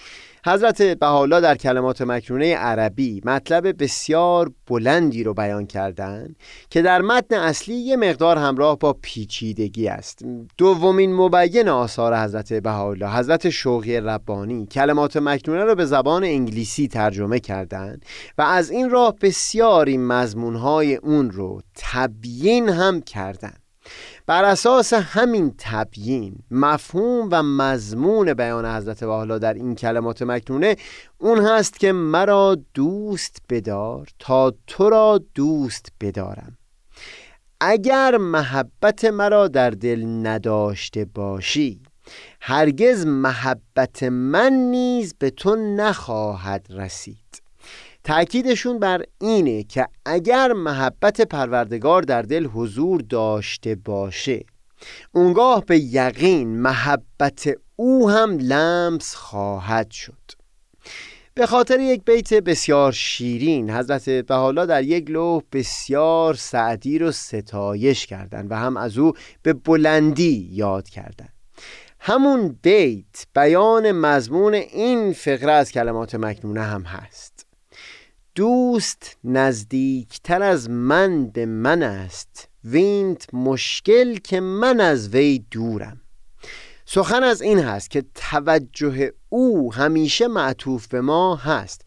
حضرت 0.49 0.83
بهاءالله 0.83 1.41
در 1.41 1.55
کلمات 1.55 2.03
مکنونه 2.03 2.55
عربی 2.55 3.23
مطلب 3.25 3.83
بسیار 3.83 4.51
بلندی 4.67 5.25
رو 5.25 5.35
بیان 5.35 5.67
کردن 5.67 6.35
که 6.71 6.83
در 6.83 7.03
متن 7.03 7.37
اصلی 7.37 7.75
یه 7.75 7.97
مقدار 7.97 8.39
همراه 8.39 8.79
با 8.79 8.93
پیچیدگی 8.93 9.89
است. 9.89 10.25
دومین 10.59 11.15
مبین 11.15 11.69
آثار 11.69 12.17
حضرت 12.17 12.53
بهاءالله 12.53 13.17
حضرت 13.17 13.51
شوقی 13.51 13.97
ربانی 13.97 14.67
کلمات 14.67 15.17
مکنونه 15.17 15.65
رو 15.65 15.75
به 15.75 15.85
زبان 15.85 16.25
انگلیسی 16.25 16.89
ترجمه 16.89 17.41
کردند 17.41 18.05
و 18.39 18.43
از 18.43 18.71
این 18.71 18.91
راه 18.91 19.15
بسیاری 19.23 19.97
مضمونهای 19.97 20.95
اون 20.95 21.31
رو 21.31 21.61
تبیین 21.75 22.69
هم 22.69 23.01
کردند 23.01 23.66
بر 24.27 24.45
اساس 24.45 24.93
همین 24.93 25.55
تبیین 25.59 26.39
مفهوم 26.51 27.29
و 27.33 27.43
مضمون 27.43 28.35
بیان 28.35 28.67
حضرت 28.67 29.03
والا 29.03 29.39
در 29.39 29.55
این 29.55 29.75
کلمات 29.75 30.23
مکنونه 30.23 30.77
اون 31.19 31.47
هست 31.47 31.81
که 31.81 31.93
مرا 31.93 32.57
دوست 32.75 33.37
بدار 33.49 34.09
تا 34.19 34.55
تو 34.67 34.91
را 34.91 35.21
دوست 35.35 35.87
بدارم. 36.01 36.59
اگر 37.61 38.17
محبت 38.17 39.05
مرا 39.05 39.49
در 39.49 39.71
دل 39.71 40.05
نداشته 40.27 41.05
باشی 41.05 41.81
هرگز 42.41 43.07
محبت 43.07 44.03
من 44.03 44.53
نیز 44.53 45.15
به 45.19 45.31
تو 45.31 45.57
نخواهد 45.57 46.67
رسید. 46.71 47.26
تأکیدشون 48.07 48.79
بر 48.79 49.03
اینه 49.21 49.63
که 49.63 49.87
اگر 50.05 50.53
محبت 50.53 51.21
پروردگار 51.21 52.03
در 52.03 52.23
دل 52.23 52.47
حضور 52.47 53.01
داشته 53.01 53.75
باشه 53.75 54.45
اونگاه 55.13 55.65
به 55.65 55.79
یقین 55.79 56.61
محبت 56.61 57.49
او 57.77 58.11
هم 58.11 58.39
لمس 58.39 59.15
خواهد 59.15 59.91
شد. 59.91 60.31
به 61.35 61.47
خاطر 61.47 61.81
یک 61.81 62.05
بیت 62.05 62.35
بسیار 62.35 62.93
شیرین 62.93 63.71
حضرت 63.71 64.09
بحالا 64.09 64.67
در 64.67 64.83
یک 64.83 65.11
لوح 65.11 65.43
بسیار 65.53 66.35
سعدی 66.35 66.99
رو 66.99 67.13
ستایش 67.13 68.07
کردند 68.07 68.51
و 68.51 68.55
هم 68.55 68.77
از 68.77 68.99
او 68.99 69.13
به 69.43 69.53
بلندی 69.53 70.49
یاد 70.53 70.89
کردند. 70.89 71.33
همون 72.01 72.59
بیت 72.63 73.27
بیان 73.35 73.93
مضمون 73.93 74.55
این 74.55 75.13
فقره 75.13 75.53
از 75.53 75.73
کلمات 75.73 76.15
مکنونه 76.15 76.63
هم 76.63 76.83
هست. 76.83 77.36
دوست 78.37 79.17
نزدیکتر 79.25 80.43
از 80.43 80.71
من 80.71 81.27
به 81.27 81.47
من 81.47 81.83
است. 81.83 82.49
وینت 82.65 83.35
مشکل 83.35 84.17
که 84.17 84.41
من 84.41 84.81
از 84.81 85.09
وی 85.09 85.45
دورم. 85.51 86.01
سخن 86.87 87.23
از 87.23 87.43
این 87.43 87.59
هست 87.59 87.91
که 87.91 88.05
توجه 88.15 89.13
او 89.29 89.75
همیشه 89.75 90.29
معطوف 90.29 90.89
به 90.89 91.01
ما 91.01 91.37
هست. 91.37 91.81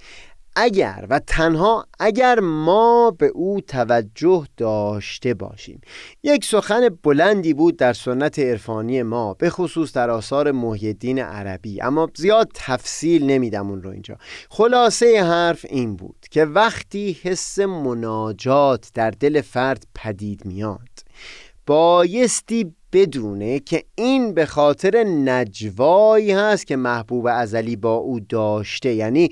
اگر 0.55 1.05
و 1.09 1.19
تنها 1.19 1.85
اگر 1.99 2.39
ما 2.39 3.11
به 3.11 3.27
او 3.27 3.61
توجه 3.61 4.45
داشته 4.57 5.33
باشیم. 5.33 5.81
یک 6.23 6.45
سخن 6.45 6.89
بلندی 7.03 7.53
بود 7.53 7.77
در 7.77 7.93
سنت 7.93 8.39
عرفانی 8.39 9.03
ما 9.03 9.33
به 9.33 9.49
خصوص 9.49 9.93
در 9.93 10.09
آثار 10.09 10.51
محیدین 10.51 11.19
عربی. 11.19 11.81
اما 11.81 12.09
زیاد 12.15 12.51
تفصیل 12.53 13.25
نمیدم 13.25 13.69
اون 13.69 13.83
رو 13.83 13.89
اینجا. 13.89 14.17
خلاصه 14.49 15.23
حرف 15.23 15.65
این 15.69 15.95
بود 15.95 16.25
که 16.31 16.45
وقتی 16.45 17.17
حس 17.23 17.59
مناجات 17.59 18.89
در 18.93 19.11
دل 19.11 19.41
فرد 19.41 19.83
پدید 19.95 20.45
میاد 20.45 20.89
بایستی 21.65 22.75
بدونه 22.93 23.59
که 23.59 23.83
این 23.95 24.33
به 24.33 24.45
خاطر 24.45 25.03
نجوایی 25.03 26.31
هست 26.31 26.67
که 26.67 26.75
محبوب 26.75 27.27
ازلی 27.27 27.75
با 27.75 27.95
او 27.95 28.19
داشته. 28.19 28.93
یعنی 28.93 29.29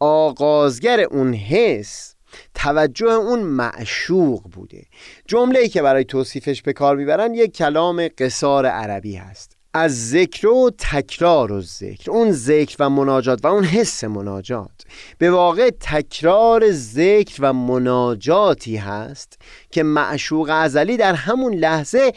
آغازگر 0.00 1.00
اون 1.00 1.34
حس 1.34 2.14
توجه 2.54 3.12
اون 3.12 3.38
معشوق 3.38 4.42
بوده. 4.42 4.84
جمله 5.26 5.68
که 5.68 5.82
برای 5.82 6.04
توصیفش 6.04 6.62
به 6.62 6.72
کار 6.72 6.96
می‌برن 6.96 7.34
یک 7.34 7.56
کلام 7.56 8.08
قصار 8.18 8.66
عربی 8.66 9.16
هست. 9.16 9.56
از 9.74 10.10
ذکر 10.10 10.46
و 10.46 10.70
تکرار 10.78 11.52
و 11.52 11.60
ذکر. 11.60 12.10
اون 12.10 12.32
ذکر 12.32 12.76
و 12.78 12.90
مناجات 12.90 13.44
و 13.44 13.46
اون 13.46 13.64
حس 13.64 14.04
مناجات. 14.04 14.82
به 15.18 15.30
واقع 15.30 15.70
تکرار 15.80 16.72
ذکر 16.72 17.38
و 17.40 17.52
مناجاتی 17.52 18.76
هست 18.76 19.38
که 19.70 19.82
معشوق 19.82 20.50
ازلی 20.50 20.96
در 20.96 21.14
همون 21.14 21.54
لحظه 21.54 22.12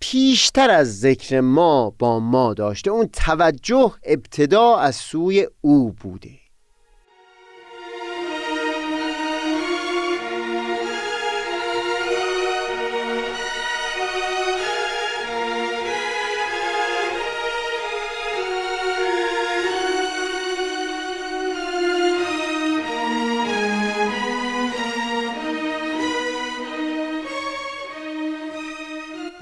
پیشتر 0.00 0.70
از 0.70 1.00
ذکر 1.00 1.40
ما 1.40 1.90
با 1.98 2.20
ما 2.20 2.54
داشته. 2.54 2.90
اون 2.90 3.08
توجه 3.12 3.92
ابتدا 4.04 4.76
از 4.76 4.96
سوی 4.96 5.48
او 5.60 5.92
بوده. 5.92 6.45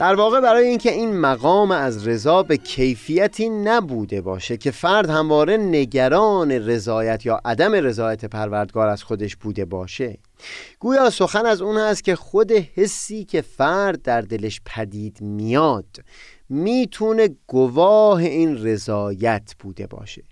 در 0.05 0.15
واقع 0.15 0.41
برای 0.41 0.67
اینکه 0.67 0.93
این 0.93 1.17
مقام 1.17 1.71
از 1.71 2.09
رضا 2.09 2.43
به 2.43 2.57
کیفیتی 2.57 3.49
نبوده 3.49 4.21
باشه 4.21 4.57
که 4.57 4.71
فرد 4.71 5.11
همواره 5.11 5.57
نگران 5.57 6.51
رضایت 6.53 7.27
یا 7.27 7.41
عدم 7.45 7.73
رضایت 7.73 8.25
پروردگار 8.25 8.89
از 8.89 9.03
خودش 9.03 9.37
بوده 9.37 9.65
باشه. 9.65 10.19
گویا 10.79 11.11
سخن 11.11 11.47
از 11.47 11.63
اون 11.63 11.79
هست 11.79 12.05
که 12.05 12.17
خود 12.17 12.53
حسی 12.53 13.25
که 13.25 13.41
فرد 13.41 14.03
در 14.03 14.21
دلش 14.21 14.61
پدید 14.65 15.21
میاد 15.21 15.97
می‌تونه 16.49 17.29
گواه 17.47 18.19
این 18.19 18.65
رضایت 18.65 19.55
بوده 19.59 19.87
باشه. 19.87 20.23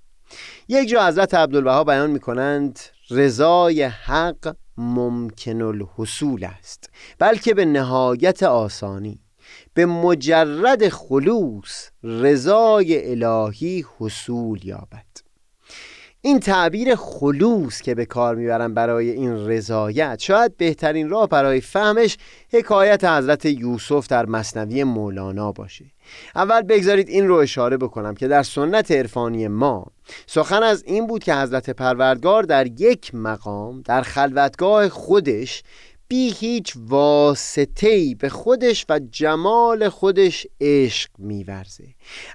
یک 0.69 0.89
جا 0.89 1.07
حضرت 1.07 1.35
عبدالبها 1.35 1.85
بیان 1.85 2.11
می‌کنند 2.11 2.79
رضای 3.11 3.83
حق 3.83 4.57
ممکن 4.77 5.63
الحصول 5.63 6.45
است 6.45 6.91
بلکه 7.19 7.55
به 7.55 7.65
نهایت 7.65 8.43
آسانی. 8.43 9.22
به 9.75 9.87
مجرد 9.87 10.89
خلوص 10.89 11.91
رضای 12.03 13.11
الهی 13.11 13.85
حصول 13.99 14.67
یابد. 14.67 15.07
این 16.25 16.41
تعبیر 16.41 16.95
خلوص 16.95 17.81
که 17.81 17.95
به 17.95 18.05
کار 18.05 18.35
می‌برم 18.35 18.75
برای 18.75 19.11
این 19.11 19.47
رضایت 19.49 20.19
شاید 20.21 20.57
بهترین 20.57 21.09
راه 21.09 21.29
برای 21.29 21.61
فهمش 21.61 22.19
حکایت 22.53 23.05
حضرت 23.05 23.45
یوسف 23.45 24.07
در 24.07 24.27
مصنوی 24.27 24.85
مولانا 24.85 25.53
باشه. 25.53 25.85
اول 26.35 26.63
بگذارید 26.63 27.09
این 27.09 27.29
رو 27.29 27.35
اشاره 27.35 27.77
بکنم 27.77 28.15
که 28.15 28.29
در 28.29 28.43
سنت 28.43 28.91
عرفانی 28.91 29.49
ما 29.49 29.87
سخن 30.27 30.63
از 30.63 30.85
این 30.87 31.07
بود 31.07 31.25
که 31.25 31.35
حضرت 31.35 31.71
پروردگار 31.71 32.43
در 32.43 32.67
یک 32.67 33.15
مقام 33.15 33.83
در 33.83 34.03
خلوتگاه 34.03 34.89
خودش 34.89 35.63
بی 36.13 36.33
هیچ 36.33 36.75
واسطه‌ای 36.77 38.15
به 38.15 38.29
خودش 38.29 38.87
و 38.89 39.01
جمال 39.11 39.89
خودش 39.89 40.47
عشق 40.61 41.11
میورزه. 41.19 41.85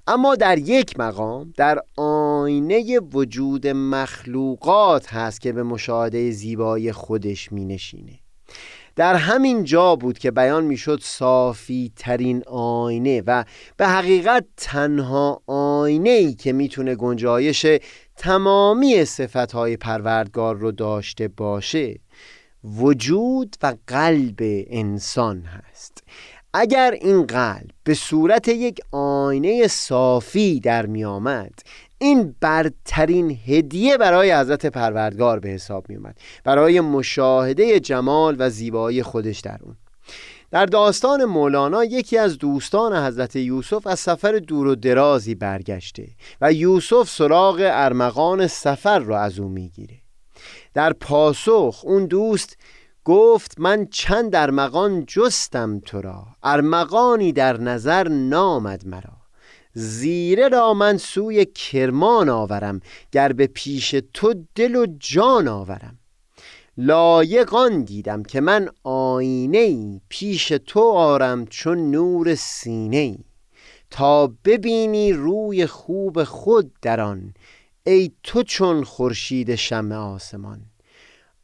اما 0.07 0.35
در 0.35 0.57
یک 0.57 0.99
مقام 0.99 1.53
در 1.57 1.79
آینه 1.97 2.99
وجود 2.99 3.67
مخلوقات 3.67 5.13
هست 5.13 5.41
که 5.41 5.51
به 5.51 5.63
مشاهده 5.63 6.31
زیبایی 6.31 6.91
خودش 6.91 7.51
می 7.51 7.65
نشینه 7.65 8.19
در 8.95 9.15
همین 9.15 9.63
جا 9.63 9.95
بود 9.95 10.17
که 10.17 10.31
بیان 10.31 10.63
می‌شد 10.63 10.99
صافی 11.03 11.91
ترین 11.95 12.43
آینه 12.47 13.23
و 13.27 13.43
به 13.77 13.87
حقیقت 13.87 14.45
تنها 14.57 15.41
آینه 15.47 16.09
ای 16.09 16.33
که 16.33 16.53
می‌تونه 16.53 16.95
گنجایش 16.95 17.65
تمامی 18.17 19.05
صفتهای 19.05 19.77
پروردگار 19.77 20.55
رو 20.55 20.71
داشته 20.71 21.27
باشه. 21.27 21.99
وجود 22.75 23.55
و 23.63 23.75
قلب 23.87 24.35
انسان 24.67 25.41
هست. 25.41 26.03
اگر 26.53 26.91
این 27.01 27.25
قلب 27.25 27.69
به 27.83 27.93
صورت 27.93 28.47
یک 28.47 28.79
آینه 28.91 29.67
صافی 29.67 30.59
در 30.59 30.85
می 30.85 31.05
آمد 31.05 31.53
این 31.97 32.35
برترین 32.41 33.39
هدیه 33.45 33.97
برای 33.97 34.33
حضرت 34.33 34.65
پروردگار 34.65 35.39
به 35.39 35.49
حساب 35.49 35.89
می 35.89 35.97
آمد 35.97 36.17
برای 36.43 36.81
مشاهده 36.81 37.79
جمال 37.79 38.35
و 38.39 38.49
زیبایی 38.49 39.03
خودش 39.03 39.39
در 39.39 39.57
اون. 39.63 39.75
در 40.51 40.65
داستان 40.65 41.25
مولانا 41.25 41.83
یکی 41.83 42.17
از 42.17 42.37
دوستان 42.37 43.05
حضرت 43.05 43.35
یوسف 43.35 43.87
از 43.87 43.99
سفر 43.99 44.31
دور 44.31 44.67
و 44.67 44.75
درازی 44.75 45.35
برگشته 45.35 46.07
و 46.41 46.53
یوسف 46.53 47.09
سراغ 47.09 47.59
ارمغان 47.61 48.47
سفر 48.47 48.99
را 48.99 49.19
از 49.19 49.39
او 49.39 49.49
می‌گیره. 49.49 49.95
در 50.77 50.93
پاسخ 50.93 51.81
اون 51.83 52.05
دوست 52.05 52.57
گفت 53.05 53.59
من 53.59 53.87
چند 53.91 54.35
ارمغان 54.35 55.05
جستم 55.05 55.79
تو 55.79 56.01
را 56.01 56.25
ارمغانی 56.43 57.31
در 57.31 57.57
نظر 57.57 58.07
نامد 58.07 58.87
مرا. 58.87 59.17
زیره 59.73 60.47
را 60.47 60.73
من 60.73 60.97
سوی 60.97 61.45
کرمان 61.45 62.29
آورم 62.29 62.79
گر 63.11 63.33
به 63.33 63.47
پیش 63.47 63.95
تو 64.13 64.33
دل 64.55 64.75
و 64.75 64.85
جان 64.99 65.47
آورم. 65.47 65.99
لایقان 66.77 67.83
دیدم 67.83 68.23
که 68.23 68.41
من 68.41 68.69
آینه 68.83 69.57
ای 69.57 70.01
پیش 70.09 70.47
تو 70.47 70.91
آرم 70.91 71.45
چون 71.45 71.91
نور 71.91 72.35
سینه 72.35 72.97
ای 72.97 73.17
تا 73.89 74.27
ببینی 74.45 75.13
روی 75.13 75.65
خوب 75.65 76.23
خود 76.23 76.73
در 76.81 77.01
آن 77.01 77.33
ای 77.87 78.11
تو 78.23 78.43
چون 78.43 78.83
خورشید 78.83 79.55
شمع 79.55 79.95
آسمان. 79.95 80.66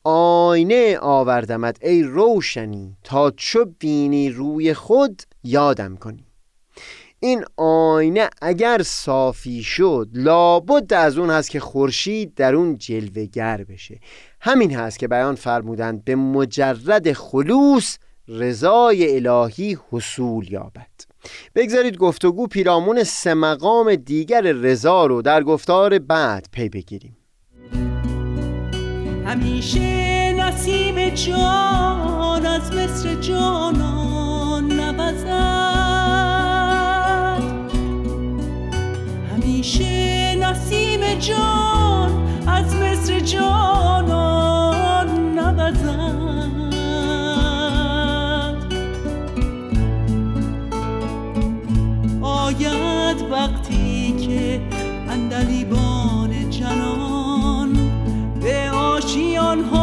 آینه 0.03 0.97
آوردمت 1.01 1.77
ای 1.81 2.03
روشنی 2.03 2.97
تا 3.03 3.31
چو 3.31 3.65
بینی 3.79 4.29
روی 4.29 4.73
خود 4.73 5.21
یادم 5.43 5.95
کنی. 5.95 6.25
این 7.19 7.45
آینه 7.57 8.29
اگر 8.41 8.81
صافی 8.85 9.63
شد 9.63 10.09
لابد 10.13 10.93
از 10.93 11.17
اون 11.17 11.29
هست 11.29 11.49
که 11.49 11.59
خورشید 11.59 12.33
در 12.35 12.55
اون 12.55 12.77
جلوگر 12.77 13.63
بشه. 13.63 13.99
همین 14.41 14.75
هست 14.75 14.99
که 14.99 15.07
بیان 15.07 15.35
فرمودند 15.35 16.05
به 16.05 16.15
مجرد 16.15 17.13
خلوص 17.13 17.97
رضای 18.27 19.15
الهی 19.15 19.77
حصول 19.91 20.51
یابد. 20.51 20.87
بگذارید 21.55 21.97
گفتگو 21.97 22.47
پیرامون 22.47 23.03
سه 23.03 23.33
مقام 23.33 23.95
دیگر 23.95 24.41
رضا 24.41 25.05
رو 25.05 25.21
در 25.21 25.43
گفتار 25.43 25.99
بعد 25.99 26.47
پی 26.51 26.69
بگیریم. 26.69 27.17
همیشه 29.25 30.33
نسیم 30.33 31.09
جان 31.09 32.45
از 32.45 32.71
مصر 32.75 33.15
جانان 33.15 34.71
نوزد. 34.71 35.27
همیشه 39.33 40.35
نسیم 40.35 41.15
جان 41.19 42.11
از 42.47 42.75
مصر 42.75 43.19
جانان 43.19 45.07
نوزد. 45.39 46.23
آید 52.21 53.21
وقتی 53.31 54.15
که 54.27 54.61
اندلیبان 55.09 55.92
on 59.53 59.63
home. 59.65 59.82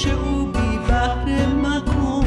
سروش 0.00 0.14
او 0.14 0.46
بی 0.46 0.78
مکن. 1.62 2.26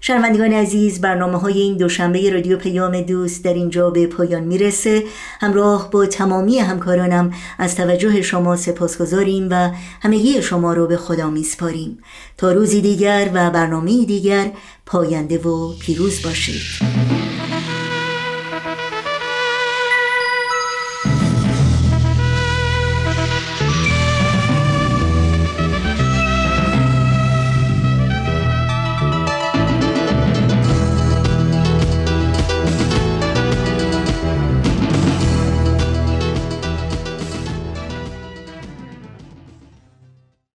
شنوندگان 0.00 0.52
عزیز 0.52 1.00
برنامه 1.00 1.38
های 1.38 1.60
این 1.60 1.76
دوشنبه 1.76 2.30
رادیو 2.30 2.56
پیام 2.56 3.00
دوست 3.00 3.44
در 3.44 3.54
اینجا 3.54 3.90
به 3.90 4.06
پایان 4.06 4.42
می‌رسه. 4.44 5.02
همراه 5.40 5.90
با 5.90 6.06
تمامی 6.06 6.58
همکارانم 6.58 7.32
از 7.58 7.76
توجه 7.76 8.22
شما 8.22 8.56
سپاسگزاریم 8.56 9.48
و 9.50 9.70
همگی 10.02 10.42
شما 10.42 10.74
رو 10.74 10.86
به 10.86 10.96
خدا 10.96 11.30
میسپاریم. 11.30 11.98
تا 12.36 12.52
روزی 12.52 12.80
دیگر 12.80 13.30
و 13.34 13.50
برنامه 13.50 14.04
دیگر 14.04 14.52
پاینده 14.86 15.38
و 15.38 15.72
پیروز 15.80 16.22
باشید. 16.22 17.15